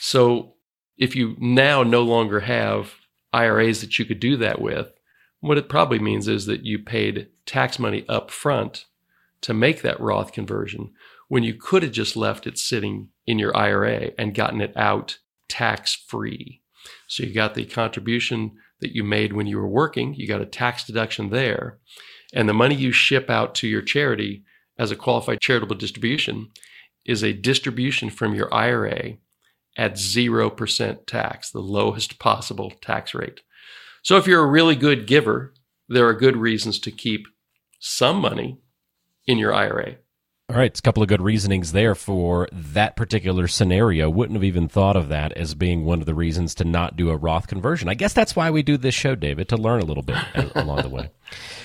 So 0.00 0.54
if 0.98 1.14
you 1.14 1.36
now 1.38 1.82
no 1.82 2.02
longer 2.02 2.40
have 2.40 2.94
IRAs 3.32 3.80
that 3.80 3.98
you 3.98 4.04
could 4.04 4.20
do 4.20 4.36
that 4.38 4.60
with, 4.60 4.92
what 5.40 5.58
it 5.58 5.68
probably 5.68 5.98
means 5.98 6.28
is 6.28 6.46
that 6.46 6.64
you 6.64 6.78
paid 6.78 7.28
tax 7.46 7.78
money 7.78 8.04
up 8.08 8.30
front 8.30 8.86
to 9.42 9.54
make 9.54 9.82
that 9.82 10.00
Roth 10.00 10.32
conversion 10.32 10.92
when 11.28 11.42
you 11.42 11.54
could 11.54 11.82
have 11.82 11.92
just 11.92 12.16
left 12.16 12.46
it 12.46 12.58
sitting 12.58 13.08
in 13.26 13.38
your 13.38 13.56
IRA 13.56 14.10
and 14.18 14.34
gotten 14.34 14.60
it 14.60 14.76
out 14.76 15.18
tax 15.48 15.94
free. 15.94 16.60
So 17.06 17.22
you 17.22 17.32
got 17.32 17.54
the 17.54 17.64
contribution 17.64 18.52
that 18.80 18.94
you 18.94 19.04
made 19.04 19.32
when 19.32 19.46
you 19.46 19.58
were 19.58 19.68
working, 19.68 20.14
you 20.14 20.26
got 20.26 20.40
a 20.40 20.46
tax 20.46 20.84
deduction 20.84 21.30
there. 21.30 21.78
And 22.32 22.48
the 22.48 22.54
money 22.54 22.74
you 22.74 22.92
ship 22.92 23.28
out 23.28 23.54
to 23.56 23.68
your 23.68 23.82
charity 23.82 24.44
as 24.78 24.90
a 24.90 24.96
qualified 24.96 25.40
charitable 25.40 25.76
distribution 25.76 26.48
is 27.04 27.22
a 27.22 27.32
distribution 27.32 28.10
from 28.10 28.34
your 28.34 28.52
IRA 28.52 29.14
at 29.76 29.94
0% 29.94 31.06
tax, 31.06 31.50
the 31.50 31.60
lowest 31.60 32.18
possible 32.18 32.72
tax 32.80 33.14
rate. 33.14 33.40
So 34.02 34.16
if 34.16 34.26
you're 34.26 34.42
a 34.42 34.50
really 34.50 34.76
good 34.76 35.06
giver, 35.06 35.54
there 35.88 36.06
are 36.06 36.14
good 36.14 36.36
reasons 36.36 36.78
to 36.80 36.90
keep 36.90 37.26
some 37.78 38.20
money 38.20 38.58
in 39.26 39.38
your 39.38 39.54
IRA. 39.54 39.96
All 40.50 40.56
right, 40.56 40.66
it's 40.66 40.80
a 40.80 40.82
couple 40.82 41.02
of 41.02 41.08
good 41.08 41.22
reasonings 41.22 41.70
there 41.70 41.94
for 41.94 42.48
that 42.50 42.96
particular 42.96 43.46
scenario. 43.46 44.10
Wouldn't 44.10 44.36
have 44.36 44.42
even 44.42 44.66
thought 44.66 44.96
of 44.96 45.08
that 45.08 45.32
as 45.34 45.54
being 45.54 45.84
one 45.84 46.00
of 46.00 46.06
the 46.06 46.14
reasons 46.14 46.56
to 46.56 46.64
not 46.64 46.96
do 46.96 47.10
a 47.10 47.16
Roth 47.16 47.46
conversion. 47.46 47.88
I 47.88 47.94
guess 47.94 48.12
that's 48.12 48.34
why 48.34 48.50
we 48.50 48.64
do 48.64 48.76
this 48.76 48.94
show, 48.94 49.14
David, 49.14 49.48
to 49.50 49.56
learn 49.56 49.80
a 49.80 49.84
little 49.84 50.02
bit 50.02 50.18
along 50.56 50.82
the 50.82 50.88
way. 50.88 51.10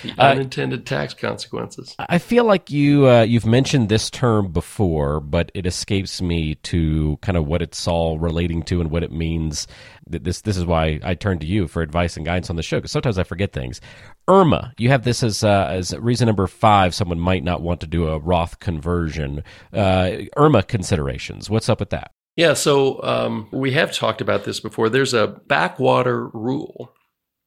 The 0.05 0.21
unintended 0.21 0.81
uh, 0.81 0.83
tax 0.83 1.13
consequences. 1.13 1.95
I 1.99 2.17
feel 2.17 2.43
like 2.43 2.69
you 2.69 3.07
uh, 3.07 3.23
you've 3.23 3.45
mentioned 3.45 3.89
this 3.89 4.09
term 4.09 4.51
before, 4.51 5.19
but 5.19 5.51
it 5.53 5.65
escapes 5.65 6.21
me 6.21 6.55
to 6.55 7.17
kind 7.21 7.37
of 7.37 7.45
what 7.47 7.61
it's 7.61 7.87
all 7.87 8.19
relating 8.19 8.63
to 8.63 8.81
and 8.81 8.91
what 8.91 9.03
it 9.03 9.11
means. 9.11 9.67
This 10.07 10.41
this 10.41 10.57
is 10.57 10.65
why 10.65 10.99
I 11.03 11.15
turn 11.15 11.39
to 11.39 11.45
you 11.45 11.67
for 11.67 11.81
advice 11.81 12.17
and 12.17 12.25
guidance 12.25 12.49
on 12.49 12.55
the 12.55 12.63
show 12.63 12.77
because 12.77 12.91
sometimes 12.91 13.17
I 13.17 13.23
forget 13.23 13.53
things. 13.53 13.81
IRMAA, 14.27 14.73
you 14.77 14.89
have 14.89 15.03
this 15.03 15.23
as 15.23 15.43
uh, 15.43 15.67
as 15.69 15.95
reason 15.97 16.27
number 16.27 16.47
five. 16.47 16.93
Someone 16.93 17.19
might 17.19 17.43
not 17.43 17.61
want 17.61 17.81
to 17.81 17.87
do 17.87 18.07
a 18.07 18.19
Roth 18.19 18.59
conversion. 18.59 19.43
Uh, 19.73 20.25
IRMAA 20.37 20.67
considerations. 20.67 21.49
What's 21.49 21.69
up 21.69 21.79
with 21.79 21.89
that? 21.89 22.11
Yeah, 22.35 22.53
so 22.53 23.01
um, 23.01 23.47
we 23.51 23.71
have 23.71 23.93
talked 23.93 24.19
about 24.19 24.43
this 24.43 24.59
before. 24.59 24.89
There's 24.89 25.13
a 25.13 25.27
backwater 25.47 26.27
rule 26.27 26.93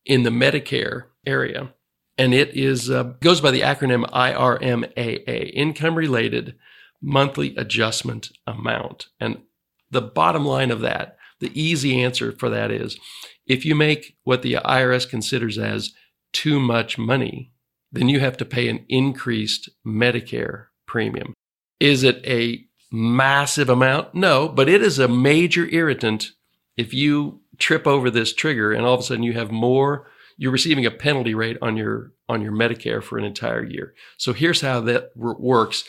in 0.07 0.23
the 0.23 0.31
Medicare 0.31 1.05
area, 1.27 1.75
and 2.19 2.35
it 2.35 2.55
is 2.57 2.91
uh, 2.91 3.05
goes 3.21 3.41
by 3.41 3.53
the 3.53 3.61
acronym 3.61 4.05
IRMAA, 4.11 5.53
Income 5.55 5.95
Related 5.95 6.57
Monthly 7.01 7.55
Adjustment 7.57 8.31
Amount. 8.47 9.07
And 9.21 9.43
the 9.91 10.03
bottom 10.03 10.45
line 10.45 10.71
of 10.71 10.81
that, 10.81 11.17
the 11.39 11.53
easy 11.59 12.03
answer 12.03 12.33
for 12.33 12.51
that 12.51 12.71
is, 12.71 12.99
if 13.47 13.65
you 13.65 13.75
make 13.75 14.17
what 14.25 14.43
the 14.43 14.55
IRS 14.55 15.09
considers 15.09 15.57
as 15.57 15.93
too 16.33 16.59
much 16.61 16.99
money, 16.99 17.53
then 17.93 18.09
you 18.09 18.21
have 18.21 18.37
to 18.37 18.45
pay 18.45 18.69
an 18.69 18.85
increased 18.89 19.71
Medicare 19.87 20.67
premium. 20.87 21.33
Is 21.81 22.03
it 22.03 22.21
a 22.27 22.65
massive 22.91 23.69
amount? 23.69 24.15
No, 24.15 24.49
but 24.49 24.69
it 24.69 24.83
is 24.83 24.99
a 24.99 25.09
major 25.09 25.67
irritant 25.67 26.33
if 26.77 26.93
you 26.93 27.41
trip 27.59 27.87
over 27.87 28.11
this 28.11 28.33
trigger 28.33 28.73
and 28.73 28.85
all 28.85 28.95
of 28.95 29.01
a 29.01 29.03
sudden 29.03 29.23
you 29.23 29.33
have 29.33 29.51
more 29.51 30.07
you're 30.39 30.53
receiving 30.53 30.87
a 30.87 30.91
penalty 30.91 31.35
rate 31.35 31.59
on 31.61 31.77
your 31.77 32.13
on 32.29 32.41
your 32.41 32.53
Medicare 32.53 33.03
for 33.03 33.19
an 33.19 33.25
entire 33.25 33.65
year. 33.65 33.95
So 34.17 34.33
here's 34.33 34.63
how 34.63 34.81
that 34.83 35.11
works. 35.15 35.85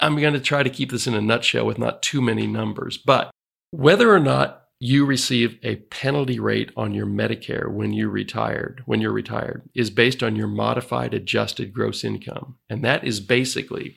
I'm 0.00 0.20
going 0.20 0.34
to 0.34 0.40
try 0.40 0.62
to 0.62 0.70
keep 0.70 0.90
this 0.90 1.06
in 1.06 1.14
a 1.14 1.20
nutshell 1.20 1.66
with 1.66 1.78
not 1.78 2.02
too 2.02 2.20
many 2.20 2.46
numbers, 2.46 2.98
but 2.98 3.30
whether 3.70 4.12
or 4.12 4.20
not 4.20 4.64
you 4.80 5.06
receive 5.06 5.58
a 5.62 5.76
penalty 5.76 6.38
rate 6.38 6.70
on 6.76 6.92
your 6.92 7.06
Medicare 7.06 7.72
when 7.72 7.92
you 7.92 8.10
retired, 8.10 8.82
when 8.86 9.00
you're 9.00 9.12
retired, 9.12 9.62
is 9.74 9.88
based 9.88 10.22
on 10.22 10.36
your 10.36 10.48
modified 10.48 11.14
adjusted 11.14 11.72
gross 11.72 12.04
income. 12.04 12.58
And 12.68 12.84
that 12.84 13.04
is 13.04 13.20
basically 13.20 13.96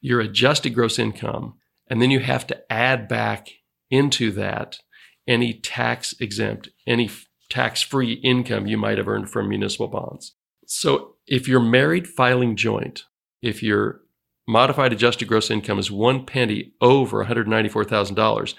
your 0.00 0.20
adjusted 0.20 0.70
gross 0.70 0.98
income. 0.98 1.54
And 1.88 2.00
then 2.00 2.10
you 2.10 2.20
have 2.20 2.46
to 2.48 2.72
add 2.72 3.08
back 3.08 3.48
into 3.90 4.30
that 4.32 4.78
any 5.26 5.54
tax 5.54 6.14
exempt, 6.20 6.68
any 6.86 7.10
tax 7.48 7.82
free 7.82 8.14
income 8.14 8.66
you 8.66 8.76
might 8.76 8.98
have 8.98 9.08
earned 9.08 9.30
from 9.30 9.48
municipal 9.48 9.88
bonds. 9.88 10.34
So 10.66 11.16
if 11.26 11.46
you're 11.46 11.60
married 11.60 12.06
filing 12.06 12.56
joint, 12.56 13.04
if 13.42 13.62
your 13.62 14.00
modified 14.48 14.92
adjusted 14.92 15.28
gross 15.28 15.50
income 15.50 15.78
is 15.78 15.90
one 15.90 16.24
penny 16.24 16.72
over 16.80 17.24
$194,000, 17.24 18.54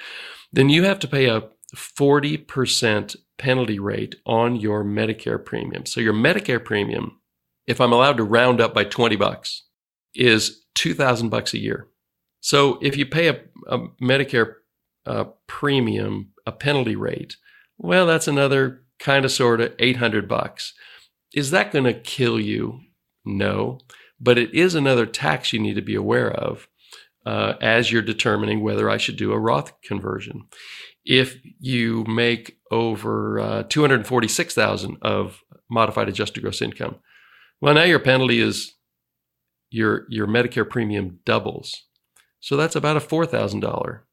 then 0.51 0.70
you 0.70 0.84
have 0.84 1.00
to 1.00 1.08
pay 1.08 1.27
a 1.27 1.44
40% 1.75 3.15
penalty 3.38 3.79
rate 3.79 4.15
on 4.25 4.56
your 4.56 4.84
Medicare 4.84 5.44
premium. 5.44 5.86
So 5.86 6.00
your 6.00 6.13
Medicare 6.13 6.63
premium, 6.63 7.20
if 7.65 7.82
I'm 7.82 7.91
allowed 7.91 8.17
to 8.17 8.24
round 8.24 8.62
up 8.62 8.74
by 8.74 8.86
20 8.86 9.15
bucks, 9.15 9.63
is 10.15 10.65
2000 10.75 11.29
bucks 11.29 11.53
a 11.53 11.60
year. 11.60 11.88
So 12.39 12.79
if 12.82 12.96
you 12.96 13.06
pay 13.06 13.27
a, 13.27 13.39
a 13.67 13.79
Medicare 14.01 14.56
uh, 15.06 15.25
premium, 15.48 16.29
a 16.46 16.51
penalty 16.51 16.96
rate, 16.96 17.36
well, 17.77 18.05
that's 18.05 18.27
another 18.27 18.84
kind 19.00 19.25
of 19.25 19.31
sort 19.31 19.62
of 19.62 19.74
800 19.79 20.27
bucks. 20.27 20.74
Is 21.34 21.51
that 21.51 21.72
going 21.72 21.86
to 21.86 21.93
kill 21.93 22.39
you? 22.39 22.81
No, 23.25 23.79
but 24.19 24.38
it 24.38 24.53
is 24.53 24.74
another 24.74 25.05
tax 25.05 25.51
you 25.51 25.60
need 25.60 25.75
to 25.75 25.81
be 25.81 25.96
aware 25.96 26.31
of 26.31 26.67
uh, 27.25 27.55
as 27.62 27.91
you're 27.91 28.01
determining 28.01 28.62
whether 28.62 28.89
I 28.89 28.98
should 28.98 29.17
do 29.17 29.34
a 29.34 29.39
Roth 29.39 29.79
conversion. 29.81 30.48
If 31.05 31.38
you 31.60 32.05
make 32.07 32.57
over 32.72 33.39
uh, 33.39 33.63
246,000 33.63 34.98
of 35.01 35.41
modified 35.69 36.10
adjusted 36.10 36.41
gross 36.41 36.62
income, 36.62 36.96
well, 37.60 37.74
now 37.74 37.84
your 37.84 38.00
penalty 38.00 38.39
is 38.39 38.74
your 39.69 40.05
your 40.10 40.27
Medicare 40.27 40.69
premium 40.69 41.19
doubles. 41.25 41.84
So 42.39 42.55
that's 42.55 42.75
about 42.75 42.98
a 42.98 43.01
four 43.01 43.25
thousand 43.25 43.62
dollar 43.62 44.05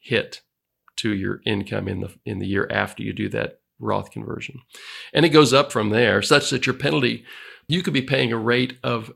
hit 0.00 0.42
to 1.00 1.14
your 1.14 1.40
income 1.46 1.88
in 1.88 2.00
the 2.00 2.14
in 2.24 2.38
the 2.38 2.46
year 2.46 2.68
after 2.70 3.02
you 3.02 3.12
do 3.12 3.28
that 3.30 3.60
Roth 3.78 4.10
conversion. 4.10 4.60
And 5.12 5.24
it 5.24 5.30
goes 5.30 5.52
up 5.52 5.72
from 5.72 5.90
there 5.90 6.22
such 6.22 6.50
that 6.50 6.66
your 6.66 6.74
penalty 6.74 7.24
you 7.68 7.82
could 7.82 7.94
be 7.94 8.02
paying 8.02 8.32
a 8.32 8.36
rate 8.36 8.78
of 8.82 9.12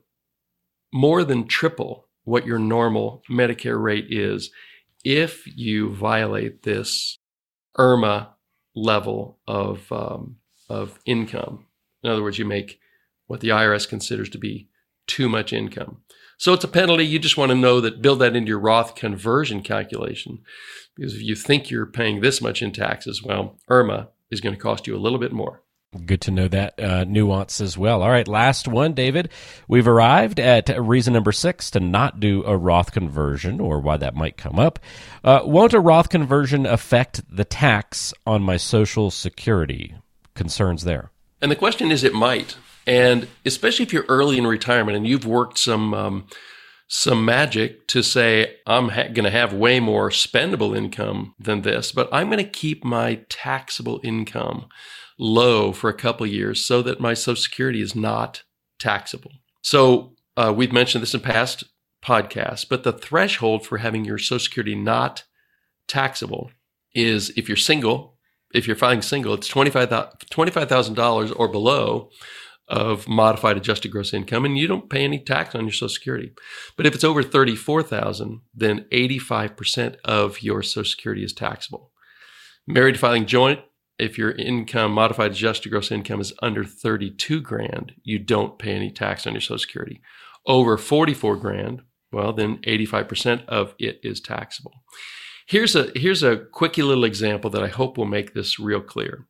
more 0.92 1.24
than 1.24 1.46
triple 1.46 2.08
what 2.22 2.46
your 2.46 2.58
normal 2.58 3.22
Medicare 3.28 3.82
rate 3.82 4.06
is 4.08 4.50
if 5.04 5.44
you 5.46 5.92
violate 5.92 6.62
this 6.62 7.18
IRMAA 7.76 8.28
level 8.74 9.38
of 9.46 9.90
um, 9.92 10.36
of 10.68 10.98
income. 11.04 11.66
In 12.02 12.10
other 12.10 12.22
words, 12.22 12.38
you 12.38 12.44
make 12.44 12.80
what 13.26 13.40
the 13.40 13.48
IRS 13.48 13.88
considers 13.88 14.28
to 14.30 14.38
be 14.38 14.68
too 15.06 15.28
much 15.28 15.52
income. 15.52 15.98
So 16.44 16.52
it's 16.52 16.62
a 16.62 16.68
penalty. 16.68 17.06
You 17.06 17.18
just 17.18 17.38
want 17.38 17.52
to 17.52 17.56
know 17.56 17.80
that, 17.80 18.02
build 18.02 18.18
that 18.18 18.36
into 18.36 18.50
your 18.50 18.58
Roth 18.58 18.96
conversion 18.96 19.62
calculation. 19.62 20.40
Because 20.94 21.14
if 21.14 21.22
you 21.22 21.34
think 21.34 21.70
you're 21.70 21.86
paying 21.86 22.20
this 22.20 22.42
much 22.42 22.60
in 22.60 22.70
taxes, 22.70 23.22
well, 23.22 23.56
IRMAA 23.70 24.08
is 24.30 24.42
going 24.42 24.54
to 24.54 24.60
cost 24.60 24.86
you 24.86 24.94
a 24.94 25.00
little 25.00 25.18
bit 25.18 25.32
more. 25.32 25.62
Good 26.04 26.20
to 26.20 26.30
know 26.30 26.46
that 26.48 26.78
uh, 26.78 27.04
nuance 27.04 27.62
as 27.62 27.78
well. 27.78 28.02
All 28.02 28.10
right, 28.10 28.28
last 28.28 28.68
one, 28.68 28.92
David. 28.92 29.30
We've 29.68 29.88
arrived 29.88 30.38
at 30.38 30.68
reason 30.78 31.14
number 31.14 31.32
six 31.32 31.70
to 31.70 31.80
not 31.80 32.20
do 32.20 32.44
a 32.44 32.58
Roth 32.58 32.92
conversion, 32.92 33.58
or 33.58 33.80
why 33.80 33.96
that 33.96 34.14
might 34.14 34.36
come 34.36 34.58
up. 34.58 34.78
Uh, 35.24 35.40
won't 35.44 35.72
a 35.72 35.80
Roth 35.80 36.10
conversion 36.10 36.66
affect 36.66 37.22
the 37.34 37.46
tax 37.46 38.12
on 38.26 38.42
my 38.42 38.58
Social 38.58 39.10
Security? 39.10 39.94
Concerns 40.34 40.84
there. 40.84 41.10
And 41.40 41.50
the 41.50 41.56
question 41.56 41.90
is, 41.90 42.04
it 42.04 42.12
might. 42.12 42.56
And 42.86 43.28
especially 43.44 43.84
if 43.84 43.92
you're 43.92 44.06
early 44.08 44.38
in 44.38 44.46
retirement 44.46 44.96
and 44.96 45.06
you've 45.06 45.26
worked 45.26 45.58
some 45.58 45.94
um, 45.94 46.26
some 46.86 47.24
magic 47.24 47.88
to 47.88 48.02
say 48.02 48.56
I'm 48.66 48.90
ha- 48.90 49.04
going 49.04 49.24
to 49.24 49.30
have 49.30 49.52
way 49.52 49.80
more 49.80 50.10
spendable 50.10 50.76
income 50.76 51.34
than 51.38 51.62
this, 51.62 51.92
but 51.92 52.08
I'm 52.12 52.28
going 52.28 52.44
to 52.44 52.50
keep 52.50 52.84
my 52.84 53.20
taxable 53.28 54.00
income 54.04 54.66
low 55.18 55.72
for 55.72 55.88
a 55.88 55.94
couple 55.94 56.26
years 56.26 56.64
so 56.64 56.82
that 56.82 57.00
my 57.00 57.14
Social 57.14 57.40
Security 57.40 57.80
is 57.80 57.94
not 57.94 58.42
taxable. 58.78 59.32
So 59.62 60.14
uh, 60.36 60.52
we've 60.54 60.72
mentioned 60.72 61.02
this 61.02 61.14
in 61.14 61.20
past 61.20 61.64
podcasts, 62.04 62.66
but 62.68 62.82
the 62.82 62.92
threshold 62.92 63.66
for 63.66 63.78
having 63.78 64.04
your 64.04 64.18
Social 64.18 64.40
Security 64.40 64.74
not 64.74 65.24
taxable 65.88 66.50
is 66.94 67.30
if 67.30 67.48
you're 67.48 67.56
single, 67.56 68.18
if 68.52 68.66
you're 68.66 68.76
filing 68.76 69.02
single, 69.02 69.34
it's 69.34 69.50
$25,000 69.50 70.28
$25, 70.30 71.32
or 71.36 71.48
below 71.48 72.10
of 72.68 73.06
modified 73.06 73.56
adjusted 73.56 73.90
gross 73.90 74.14
income 74.14 74.44
and 74.44 74.56
you 74.56 74.66
don't 74.66 74.88
pay 74.90 75.04
any 75.04 75.18
tax 75.18 75.54
on 75.54 75.64
your 75.64 75.72
social 75.72 75.88
security. 75.88 76.32
But 76.76 76.86
if 76.86 76.94
it's 76.94 77.04
over 77.04 77.22
34,000, 77.22 78.40
then 78.54 78.86
85% 78.92 79.96
of 80.04 80.42
your 80.42 80.62
social 80.62 80.90
security 80.90 81.24
is 81.24 81.32
taxable. 81.32 81.92
Married 82.66 82.98
filing 82.98 83.26
joint, 83.26 83.60
if 83.98 84.18
your 84.18 84.32
income 84.32 84.92
modified 84.92 85.32
adjusted 85.32 85.68
gross 85.68 85.92
income 85.92 86.20
is 86.20 86.32
under 86.42 86.64
32 86.64 87.40
grand, 87.40 87.92
you 88.02 88.18
don't 88.18 88.58
pay 88.58 88.72
any 88.72 88.90
tax 88.90 89.26
on 89.26 89.34
your 89.34 89.40
social 89.40 89.58
security. 89.58 90.00
Over 90.46 90.76
44 90.76 91.36
grand, 91.36 91.82
well 92.10 92.32
then 92.32 92.58
85% 92.58 93.44
of 93.46 93.74
it 93.78 94.00
is 94.02 94.20
taxable. 94.20 94.72
Here's 95.46 95.76
a 95.76 95.90
here's 95.94 96.22
a 96.22 96.38
quickie 96.38 96.82
little 96.82 97.04
example 97.04 97.50
that 97.50 97.62
I 97.62 97.68
hope 97.68 97.98
will 97.98 98.06
make 98.06 98.32
this 98.32 98.58
real 98.58 98.80
clear. 98.80 99.26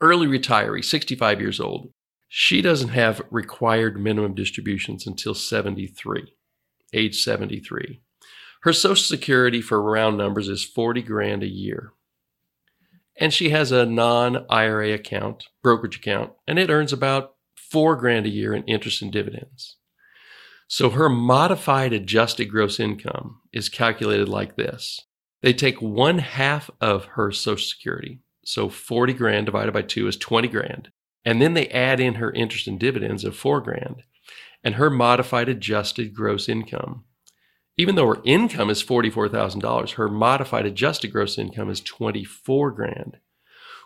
Early 0.00 0.26
retiree, 0.26 0.84
65 0.84 1.40
years 1.40 1.60
old, 1.60 1.90
she 2.28 2.60
doesn't 2.60 2.88
have 2.88 3.22
required 3.30 4.00
minimum 4.00 4.34
distributions 4.34 5.06
until 5.06 5.34
73, 5.34 6.34
age 6.92 7.22
73. 7.22 8.00
Her 8.62 8.72
Social 8.72 8.96
Security 8.96 9.60
for 9.60 9.80
round 9.80 10.18
numbers 10.18 10.48
is 10.48 10.64
40 10.64 11.02
grand 11.02 11.42
a 11.42 11.48
year. 11.48 11.92
And 13.18 13.32
she 13.32 13.50
has 13.50 13.72
a 13.72 13.86
non 13.86 14.44
IRA 14.50 14.92
account, 14.92 15.46
brokerage 15.62 15.96
account, 15.96 16.32
and 16.46 16.58
it 16.58 16.70
earns 16.70 16.92
about 16.92 17.34
four 17.54 17.96
grand 17.96 18.26
a 18.26 18.30
year 18.30 18.54
in 18.54 18.64
interest 18.64 19.02
and 19.02 19.12
dividends. 19.12 19.76
So 20.68 20.90
her 20.90 21.08
modified 21.08 21.92
adjusted 21.92 22.46
gross 22.46 22.80
income 22.80 23.40
is 23.52 23.68
calculated 23.68 24.28
like 24.28 24.56
this. 24.56 25.00
They 25.42 25.52
take 25.52 25.80
one 25.80 26.18
half 26.18 26.70
of 26.80 27.04
her 27.04 27.30
Social 27.30 27.64
Security. 27.64 28.20
So 28.44 28.68
40 28.68 29.12
grand 29.12 29.46
divided 29.46 29.72
by 29.72 29.82
two 29.82 30.08
is 30.08 30.16
20 30.16 30.48
grand. 30.48 30.90
And 31.26 31.42
then 31.42 31.54
they 31.54 31.66
add 31.68 31.98
in 31.98 32.14
her 32.14 32.30
interest 32.30 32.68
and 32.68 32.78
dividends 32.78 33.24
of 33.24 33.36
four 33.36 33.60
grand 33.60 34.04
and 34.62 34.76
her 34.76 34.88
modified 34.88 35.48
adjusted 35.48 36.14
gross 36.14 36.48
income. 36.48 37.04
Even 37.76 37.96
though 37.96 38.06
her 38.06 38.22
income 38.24 38.70
is 38.70 38.82
$44,000, 38.82 39.90
her 39.90 40.08
modified 40.08 40.64
adjusted 40.64 41.12
gross 41.12 41.36
income 41.36 41.68
is 41.68 41.80
24 41.80 42.70
grand, 42.70 43.18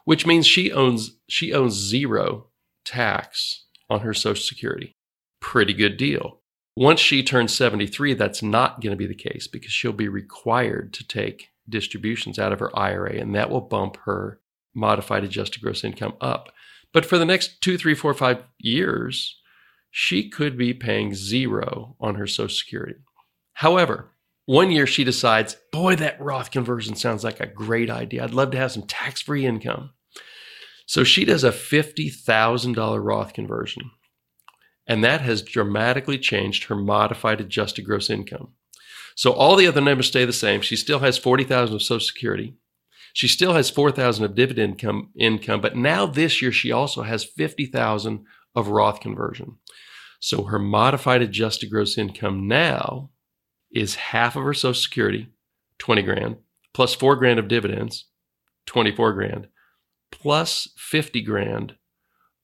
which 0.04 0.26
means 0.26 0.46
she 0.46 0.70
owns 0.70 1.16
she 1.28 1.52
owns 1.52 1.72
zero 1.74 2.48
tax 2.84 3.64
on 3.88 4.00
her 4.00 4.14
social 4.14 4.44
security. 4.44 4.94
Pretty 5.40 5.72
good 5.72 5.96
deal. 5.96 6.40
Once 6.76 7.00
she 7.00 7.22
turns 7.22 7.54
73, 7.54 8.14
that's 8.14 8.42
not 8.42 8.80
going 8.80 8.92
to 8.92 8.96
be 8.96 9.06
the 9.06 9.14
case 9.14 9.48
because 9.48 9.72
she'll 9.72 9.92
be 9.92 10.08
required 10.08 10.92
to 10.92 11.06
take 11.06 11.48
distributions 11.68 12.38
out 12.38 12.52
of 12.52 12.60
her 12.60 12.76
IRA 12.78 13.14
and 13.14 13.34
that 13.34 13.50
will 13.50 13.60
bump 13.60 13.96
her 14.04 14.40
modified 14.74 15.24
adjusted 15.24 15.62
gross 15.62 15.82
income 15.84 16.14
up. 16.20 16.52
But 16.92 17.06
for 17.06 17.18
the 17.18 17.24
next 17.24 17.60
two, 17.60 17.78
three, 17.78 17.94
four, 17.94 18.14
five 18.14 18.42
years, 18.58 19.38
she 19.90 20.28
could 20.28 20.56
be 20.56 20.74
paying 20.74 21.14
zero 21.14 21.96
on 22.00 22.16
her 22.16 22.26
Social 22.26 22.54
Security. 22.54 22.96
However, 23.54 24.10
one 24.46 24.70
year 24.70 24.86
she 24.86 25.04
decides, 25.04 25.56
boy, 25.70 25.96
that 25.96 26.20
Roth 26.20 26.50
conversion 26.50 26.96
sounds 26.96 27.22
like 27.22 27.40
a 27.40 27.46
great 27.46 27.90
idea. 27.90 28.24
I'd 28.24 28.34
love 28.34 28.50
to 28.52 28.58
have 28.58 28.72
some 28.72 28.82
tax 28.82 29.20
free 29.22 29.46
income. 29.46 29.90
So 30.86 31.04
she 31.04 31.24
does 31.24 31.44
a 31.44 31.50
$50,000 31.50 33.04
Roth 33.04 33.32
conversion. 33.32 33.90
And 34.88 35.04
that 35.04 35.20
has 35.20 35.42
dramatically 35.42 36.18
changed 36.18 36.64
her 36.64 36.74
modified 36.74 37.40
adjusted 37.40 37.82
gross 37.82 38.10
income. 38.10 38.54
So 39.14 39.32
all 39.32 39.54
the 39.54 39.68
other 39.68 39.80
numbers 39.80 40.08
stay 40.08 40.24
the 40.24 40.32
same. 40.32 40.62
She 40.62 40.74
still 40.74 40.98
has 40.98 41.16
40,000 41.16 41.74
of 41.74 41.82
Social 41.82 42.00
Security. 42.00 42.54
She 43.12 43.28
still 43.28 43.54
has 43.54 43.70
4,000 43.70 44.24
of 44.24 44.34
dividend 44.34 44.72
income, 44.72 45.10
income, 45.18 45.60
but 45.60 45.76
now 45.76 46.06
this 46.06 46.40
year 46.40 46.52
she 46.52 46.70
also 46.72 47.02
has 47.02 47.24
50,000 47.24 48.24
of 48.54 48.68
Roth 48.68 49.00
conversion. 49.00 49.56
So 50.20 50.44
her 50.44 50.58
modified 50.58 51.22
adjusted 51.22 51.70
gross 51.70 51.96
income 51.96 52.46
now 52.46 53.10
is 53.72 53.94
half 53.94 54.36
of 54.36 54.42
her 54.42 54.54
Social 54.54 54.74
Security, 54.80 55.28
20 55.78 56.02
grand, 56.02 56.36
plus 56.74 56.94
4 56.94 57.16
grand 57.16 57.38
of 57.38 57.48
dividends, 57.48 58.06
24 58.66 59.12
grand, 59.14 59.48
plus 60.10 60.68
50 60.76 61.22
grand 61.22 61.76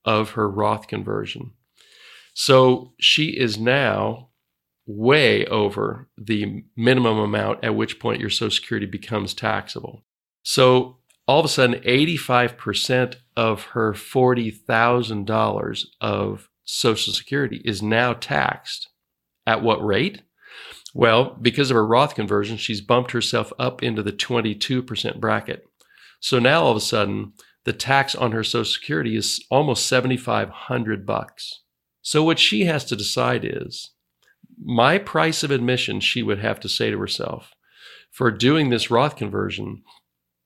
of 0.04 0.30
her 0.30 0.48
Roth 0.48 0.88
conversion. 0.88 1.52
So 2.34 2.94
she 2.98 3.38
is 3.38 3.58
now 3.58 4.30
way 4.86 5.44
over 5.46 6.08
the 6.16 6.64
minimum 6.76 7.18
amount 7.18 7.64
at 7.64 7.74
which 7.74 7.98
point 7.98 8.20
your 8.20 8.30
Social 8.30 8.50
Security 8.50 8.86
becomes 8.86 9.34
taxable. 9.34 10.04
So 10.48 10.98
all 11.26 11.40
of 11.40 11.44
a 11.44 11.48
sudden, 11.48 11.80
85% 11.80 13.16
of 13.36 13.64
her 13.64 13.94
$40,000 13.94 15.86
of 16.00 16.48
Social 16.62 17.12
Security 17.12 17.60
is 17.64 17.82
now 17.82 18.12
taxed. 18.12 18.88
At 19.44 19.64
what 19.64 19.84
rate? 19.84 20.22
Well, 20.94 21.36
because 21.42 21.72
of 21.72 21.74
her 21.74 21.84
Roth 21.84 22.14
conversion, 22.14 22.58
she's 22.58 22.80
bumped 22.80 23.10
herself 23.10 23.52
up 23.58 23.82
into 23.82 24.04
the 24.04 24.12
22% 24.12 25.18
bracket. 25.18 25.66
So 26.20 26.38
now 26.38 26.62
all 26.62 26.70
of 26.70 26.76
a 26.76 26.80
sudden, 26.80 27.32
the 27.64 27.72
tax 27.72 28.14
on 28.14 28.30
her 28.30 28.44
Social 28.44 28.72
Security 28.72 29.16
is 29.16 29.44
almost 29.50 29.88
7,500 29.88 31.04
bucks. 31.04 31.62
So 32.02 32.22
what 32.22 32.38
she 32.38 32.66
has 32.66 32.84
to 32.84 32.94
decide 32.94 33.44
is 33.44 33.90
my 34.62 34.98
price 34.98 35.42
of 35.42 35.50
admission, 35.50 35.98
she 35.98 36.22
would 36.22 36.38
have 36.38 36.60
to 36.60 36.68
say 36.68 36.92
to 36.92 36.98
herself, 37.00 37.52
for 38.12 38.30
doing 38.30 38.70
this 38.70 38.92
Roth 38.92 39.16
conversion 39.16 39.82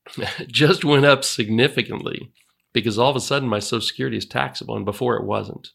just 0.46 0.84
went 0.84 1.04
up 1.04 1.24
significantly 1.24 2.32
because 2.72 2.98
all 2.98 3.10
of 3.10 3.16
a 3.16 3.20
sudden 3.20 3.48
my 3.48 3.58
Social 3.58 3.86
Security 3.86 4.16
is 4.16 4.26
taxable, 4.26 4.76
and 4.76 4.84
before 4.84 5.16
it 5.16 5.24
wasn't. 5.24 5.68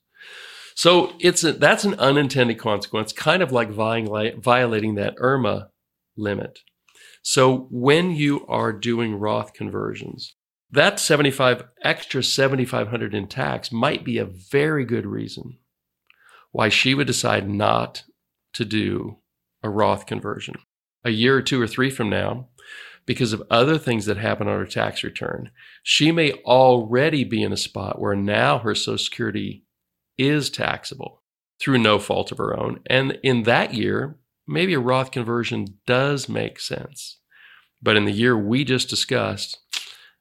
So 0.76 1.14
it's 1.20 1.44
a, 1.44 1.54
that's 1.54 1.86
an 1.86 1.96
unintended 1.96 2.60
consequence, 2.60 3.14
kind 3.14 3.42
of 3.42 3.52
like 3.52 3.70
violating 3.72 4.96
that 4.96 5.16
IRMAA 5.18 5.68
limit. 6.18 6.60
So 7.22 7.68
when 7.72 8.12
you 8.12 8.46
are 8.48 8.74
doing 8.74 9.16
Roth 9.16 9.54
conversions, 9.54 10.36
that 10.72 11.00
75 11.00 11.64
extra 11.84 12.22
7500 12.22 13.14
in 13.14 13.28
tax 13.28 13.72
might 13.72 14.04
be 14.04 14.18
a 14.18 14.26
very 14.26 14.86
good 14.86 15.06
reason 15.06 15.58
why 16.52 16.70
she 16.70 16.94
would 16.94 17.08
decide 17.08 17.50
not 17.50 18.04
to 18.54 18.66
do 18.66 19.18
a 19.64 19.70
Roth 19.70 20.06
conversion. 20.06 20.56
A 21.04 21.10
year 21.10 21.38
or 21.38 21.42
two 21.42 21.62
or 21.62 21.68
three 21.68 21.90
from 21.90 22.10
now, 22.10 22.50
because 23.06 23.34
of 23.34 23.44
other 23.50 23.78
things 23.78 24.06
that 24.06 24.18
happen 24.18 24.48
on 24.48 24.58
her 24.58 24.66
tax 24.66 25.04
return. 25.04 25.52
She 25.84 26.12
may 26.12 26.34
already 26.44 27.24
be 27.24 27.44
in 27.44 27.54
a 27.54 27.58
spot 27.58 28.00
where 28.00 28.16
now 28.16 28.60
her 28.60 28.74
Social 28.74 28.98
Security 28.98 29.64
is 30.18 30.50
taxable 30.50 31.22
through 31.60 31.78
no 31.78 32.00
fault 32.00 32.32
of 32.32 32.38
her 32.38 32.58
own. 32.58 32.80
And 32.88 33.20
in 33.24 33.44
that 33.44 33.74
year, 33.74 34.18
maybe 34.48 34.74
a 34.74 34.80
Roth 34.80 35.12
conversion 35.12 35.80
does 35.86 36.28
make 36.28 36.60
sense. 36.60 37.20
But 37.82 37.98
in 37.98 38.06
the 38.06 38.12
year 38.12 38.38
we 38.38 38.64
just 38.64 38.90
discussed, 38.90 39.60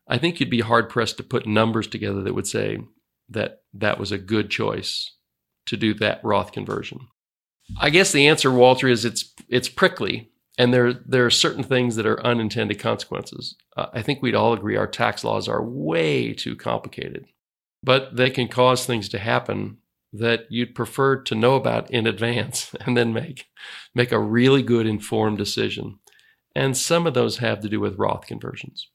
I 0.07 0.19
think 0.19 0.39
you'd 0.39 0.51
be 0.51 0.61
hard 0.61 0.91
pressed 0.91 1.17
to 1.17 1.23
put 1.23 1.47
numbers 1.47 1.87
together 1.87 2.23
that 2.23 2.35
would 2.35 2.47
say 2.47 2.79
that 3.29 3.63
that 3.73 3.99
was 3.99 4.13
a 4.13 4.19
good 4.19 4.51
choice 4.51 5.17
to 5.67 5.77
do 5.77 5.95
that 5.95 6.21
Roth 6.23 6.53
conversion. 6.53 7.09
I 7.81 7.89
guess 7.89 8.13
the 8.13 8.29
answer, 8.29 8.51
Walter, 8.51 8.89
is 8.89 9.07
it's 9.07 9.33
it's 9.49 9.71
prickly 9.71 10.31
and 10.57 10.73
there 10.73 10.93
there 10.93 11.27
are 11.27 11.31
certain 11.31 11.65
things 11.65 11.97
that 11.97 12.07
are 12.07 12.25
unintended 12.25 12.79
consequences. 12.79 13.57
Uh, 13.77 13.87
I 13.93 14.03
think 14.03 14.23
we'd 14.23 14.35
all 14.35 14.53
agree 14.53 14.77
our 14.77 14.87
tax 14.87 15.25
laws 15.25 15.49
are 15.49 15.63
way 15.63 16.33
too 16.33 16.57
complicated, 16.57 17.27
but 17.83 18.17
they 18.17 18.31
can 18.31 18.49
cause 18.49 18.87
things 18.87 19.09
to 19.11 19.19
happen 19.19 19.79
that 20.13 20.47
you'd 20.49 20.77
prefer 20.77 21.17
to 21.17 21.35
know 21.35 21.57
about 21.57 21.91
in 21.91 22.07
advance 22.07 22.75
and 22.87 22.97
then 22.97 23.13
make 23.13 23.47
make 23.95 24.13
a 24.13 24.19
really 24.19 24.63
good 24.63 24.87
informed 24.87 25.39
decision. 25.39 25.99
And 26.55 26.77
some 26.77 27.07
of 27.07 27.15
those 27.15 27.39
have 27.39 27.61
to 27.61 27.69
do 27.69 27.81
with 27.81 27.99
Roth 27.99 28.27
conversions. 28.27 28.89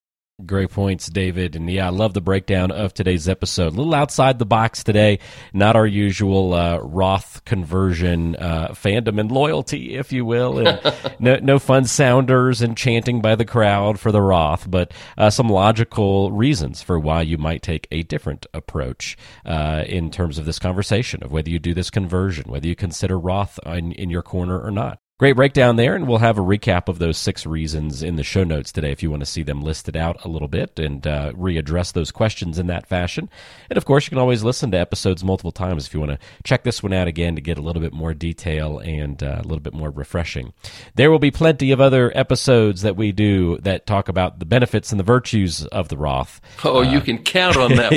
Great 0.45 0.69
points, 0.69 1.07
David. 1.07 1.57
And 1.57 1.69
yeah, 1.69 1.87
I 1.87 1.89
love 1.89 2.13
the 2.13 2.21
breakdown 2.21 2.71
of 2.71 2.93
today's 2.93 3.27
episode. 3.27 3.73
A 3.73 3.75
little 3.75 3.93
outside 3.93 4.39
the 4.39 4.45
box 4.45 4.85
today, 4.85 5.19
not 5.51 5.75
our 5.75 5.85
usual 5.85 6.53
uh, 6.53 6.77
Roth 6.77 7.43
conversion 7.43 8.37
uh, 8.37 8.69
fandom 8.69 9.19
and 9.19 9.29
loyalty, 9.31 9.95
if 9.95 10.13
you 10.13 10.23
will. 10.23 10.65
And 10.65 10.79
no, 11.19 11.35
no 11.41 11.59
fun 11.59 11.85
sounders 11.85 12.61
and 12.61 12.77
chanting 12.77 13.21
by 13.21 13.35
the 13.35 13.43
crowd 13.43 13.99
for 13.99 14.13
the 14.13 14.21
Roth, 14.21 14.69
but 14.69 14.93
uh, 15.17 15.29
some 15.29 15.49
logical 15.49 16.31
reasons 16.31 16.81
for 16.81 16.97
why 16.97 17.21
you 17.21 17.37
might 17.37 17.61
take 17.61 17.87
a 17.91 18.03
different 18.03 18.45
approach 18.53 19.17
uh, 19.45 19.83
in 19.87 20.09
terms 20.09 20.37
of 20.37 20.45
this 20.45 20.59
conversation 20.59 21.21
of 21.21 21.33
whether 21.33 21.49
you 21.49 21.59
do 21.59 21.73
this 21.73 21.89
conversion, 21.89 22.49
whether 22.49 22.67
you 22.67 22.77
consider 22.77 23.19
Roth 23.19 23.59
in, 23.65 23.91
in 23.91 24.09
your 24.09 24.23
corner 24.23 24.57
or 24.57 24.71
not. 24.71 24.99
Great 25.19 25.35
breakdown 25.35 25.75
there, 25.75 25.95
and 25.95 26.07
we'll 26.07 26.19
have 26.19 26.37
a 26.37 26.41
recap 26.41 26.87
of 26.87 26.97
those 26.97 27.17
six 27.17 27.45
reasons 27.45 28.01
in 28.01 28.15
the 28.15 28.23
show 28.23 28.45
notes 28.45 28.71
today 28.71 28.93
if 28.93 29.03
you 29.03 29.11
want 29.11 29.19
to 29.19 29.25
see 29.25 29.43
them 29.43 29.61
listed 29.61 29.97
out 29.97 30.23
a 30.23 30.29
little 30.29 30.47
bit 30.47 30.79
and 30.79 31.05
uh, 31.05 31.33
readdress 31.33 31.91
those 31.91 32.09
questions 32.09 32.57
in 32.57 32.67
that 32.67 32.87
fashion. 32.87 33.29
And 33.69 33.75
of 33.75 33.83
course, 33.83 34.05
you 34.05 34.11
can 34.11 34.17
always 34.17 34.45
listen 34.45 34.71
to 34.71 34.77
episodes 34.77 35.21
multiple 35.21 35.51
times 35.51 35.85
if 35.85 35.93
you 35.93 35.99
want 35.99 36.13
to 36.13 36.19
check 36.45 36.63
this 36.63 36.81
one 36.81 36.93
out 36.93 37.09
again 37.09 37.35
to 37.35 37.41
get 37.41 37.57
a 37.57 37.61
little 37.61 37.81
bit 37.81 37.91
more 37.91 38.13
detail 38.13 38.79
and 38.79 39.21
uh, 39.21 39.39
a 39.39 39.43
little 39.43 39.59
bit 39.59 39.73
more 39.73 39.89
refreshing. 39.89 40.53
There 40.95 41.11
will 41.11 41.19
be 41.19 41.31
plenty 41.31 41.71
of 41.73 41.81
other 41.81 42.13
episodes 42.15 42.83
that 42.83 42.95
we 42.95 43.11
do 43.11 43.57
that 43.57 43.85
talk 43.85 44.07
about 44.07 44.39
the 44.39 44.45
benefits 44.45 44.91
and 44.91 44.99
the 45.01 45.03
virtues 45.03 45.65
of 45.65 45.89
the 45.89 45.97
Roth. 45.97 46.39
Oh, 46.63 46.77
uh, 46.77 46.81
you 46.83 47.01
can 47.01 47.17
count 47.17 47.57
on 47.57 47.75
that 47.75 47.91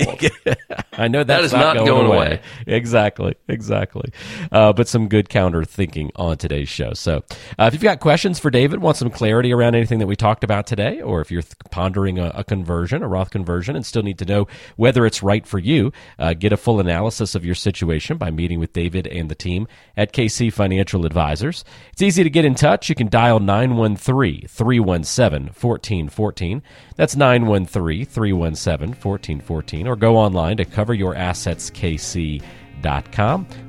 one. 0.45 0.57
I 0.95 1.07
know 1.07 1.23
that's 1.23 1.41
that 1.41 1.45
is 1.45 1.53
not, 1.53 1.77
not 1.77 1.87
going, 1.87 1.87
going 1.87 2.07
away. 2.07 2.17
away. 2.17 2.41
Exactly, 2.67 3.37
exactly. 3.47 4.11
Uh, 4.51 4.73
but 4.73 4.89
some 4.89 5.07
good 5.07 5.29
counter 5.29 5.63
thinking 5.63 6.11
on 6.17 6.37
today's 6.37 6.69
show. 6.69 6.95
So, 6.95 7.12
uh, 7.17 7.65
if 7.67 7.75
you've 7.75 7.83
got 7.83 8.01
questions 8.01 8.39
for 8.39 8.51
David, 8.51 8.81
want 8.81 8.97
some 8.97 9.11
clarity 9.11 9.53
around 9.53 9.75
anything 9.75 9.99
that 9.99 10.07
we 10.07 10.17
talked 10.17 10.45
about 10.45 10.67
today, 10.67 11.01
or 11.01 11.21
if 11.21 11.31
you're 11.31 11.43
th- 11.43 11.55
pondering 11.71 12.19
a, 12.19 12.33
a, 12.35 12.45
conversion, 12.45 13.03
a 13.03 13.09
Roth 13.09 13.31
conversion, 13.31 13.77
and 13.77 13.85
still 13.85 14.03
need 14.03 14.19
to 14.19 14.25
know 14.25 14.49
whether 14.77 15.07
it's 15.07 15.23
right 15.23 15.47
for 15.47 15.59
you, 15.59 15.93
uh, 16.19 16.35
get 16.35 16.53
a 16.53 16.57
full 16.57 16.81
analysis 16.81 17.35
of 17.35 17.45
your 17.45 17.55
situation 17.55 18.17
by 18.17 18.31
meeting 18.31 18.59
with 18.59 18.73
David 18.73 19.07
and 19.07 19.31
the 19.31 19.35
team 19.35 19.67
at 19.97 20.13
KC 20.13 20.53
Financial 20.53 21.07
Advisors. 21.07 21.65
It's 21.93 22.03
easy 22.03 22.25
to 22.25 22.31
get 22.31 22.45
in 22.45 22.55
touch. 22.55 22.89
You 22.89 22.95
can 22.95 23.09
dial 23.09 23.41
913 23.41 24.47
317 24.49 25.47
1414. 25.49 26.63
That's 26.97 27.17
913 27.17 28.05
317 28.07 28.89
1414, 28.89 29.87
or 29.87 29.97
go 29.97 30.17
online 30.17 30.57
to 30.57 30.65
coveryourassetskc.com. 30.65 32.62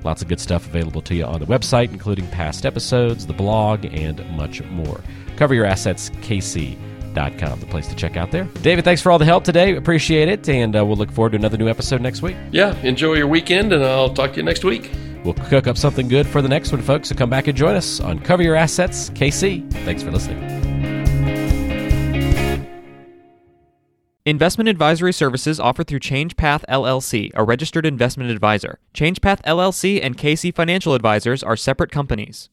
Lots 0.03 0.21
of 0.21 0.27
good 0.27 0.39
stuff 0.39 0.65
available 0.65 1.01
to 1.03 1.15
you 1.15 1.25
on 1.25 1.39
the 1.39 1.45
website, 1.45 1.91
including 1.91 2.27
past 2.27 2.65
episodes, 2.65 3.25
the 3.25 3.33
blog, 3.33 3.85
and 3.85 4.25
much 4.35 4.61
more. 4.63 5.01
CoverYourAssetsKC.com, 5.35 7.59
the 7.59 7.65
place 7.65 7.87
to 7.87 7.95
check 7.95 8.17
out 8.17 8.31
there. 8.31 8.45
David, 8.61 8.85
thanks 8.85 9.01
for 9.01 9.11
all 9.11 9.19
the 9.19 9.25
help 9.25 9.43
today. 9.43 9.75
Appreciate 9.75 10.29
it, 10.29 10.47
and 10.49 10.75
uh, 10.75 10.85
we'll 10.85 10.97
look 10.97 11.11
forward 11.11 11.31
to 11.31 11.37
another 11.37 11.57
new 11.57 11.67
episode 11.67 12.01
next 12.01 12.21
week. 12.21 12.35
Yeah, 12.51 12.75
enjoy 12.81 13.15
your 13.15 13.27
weekend, 13.27 13.73
and 13.73 13.83
I'll 13.83 14.13
talk 14.13 14.31
to 14.31 14.37
you 14.37 14.43
next 14.43 14.63
week. 14.63 14.91
We'll 15.23 15.33
cook 15.33 15.67
up 15.67 15.77
something 15.77 16.07
good 16.07 16.27
for 16.27 16.41
the 16.41 16.49
next 16.49 16.71
one, 16.71 16.81
folks. 16.81 17.09
So 17.09 17.15
come 17.15 17.29
back 17.29 17.47
and 17.47 17.57
join 17.57 17.75
us 17.75 17.99
on 17.99 18.19
Cover 18.19 18.43
Your 18.43 18.55
Assets 18.55 19.09
KC. 19.11 19.71
Thanks 19.85 20.03
for 20.03 20.11
listening. 20.11 20.62
Investment 24.25 24.69
advisory 24.69 25.11
services 25.11 25.59
offered 25.59 25.87
through 25.87 25.99
ChangePath 25.99 26.63
LLC, 26.69 27.29
a 27.33 27.43
registered 27.43 27.85
investment 27.85 28.31
advisor. 28.31 28.79
ChangePath 28.93 29.41
LLC 29.41 29.99
and 30.01 30.17
KC 30.17 30.55
Financial 30.55 30.93
Advisors 30.93 31.43
are 31.43 31.57
separate 31.57 31.91
companies. 31.91 32.49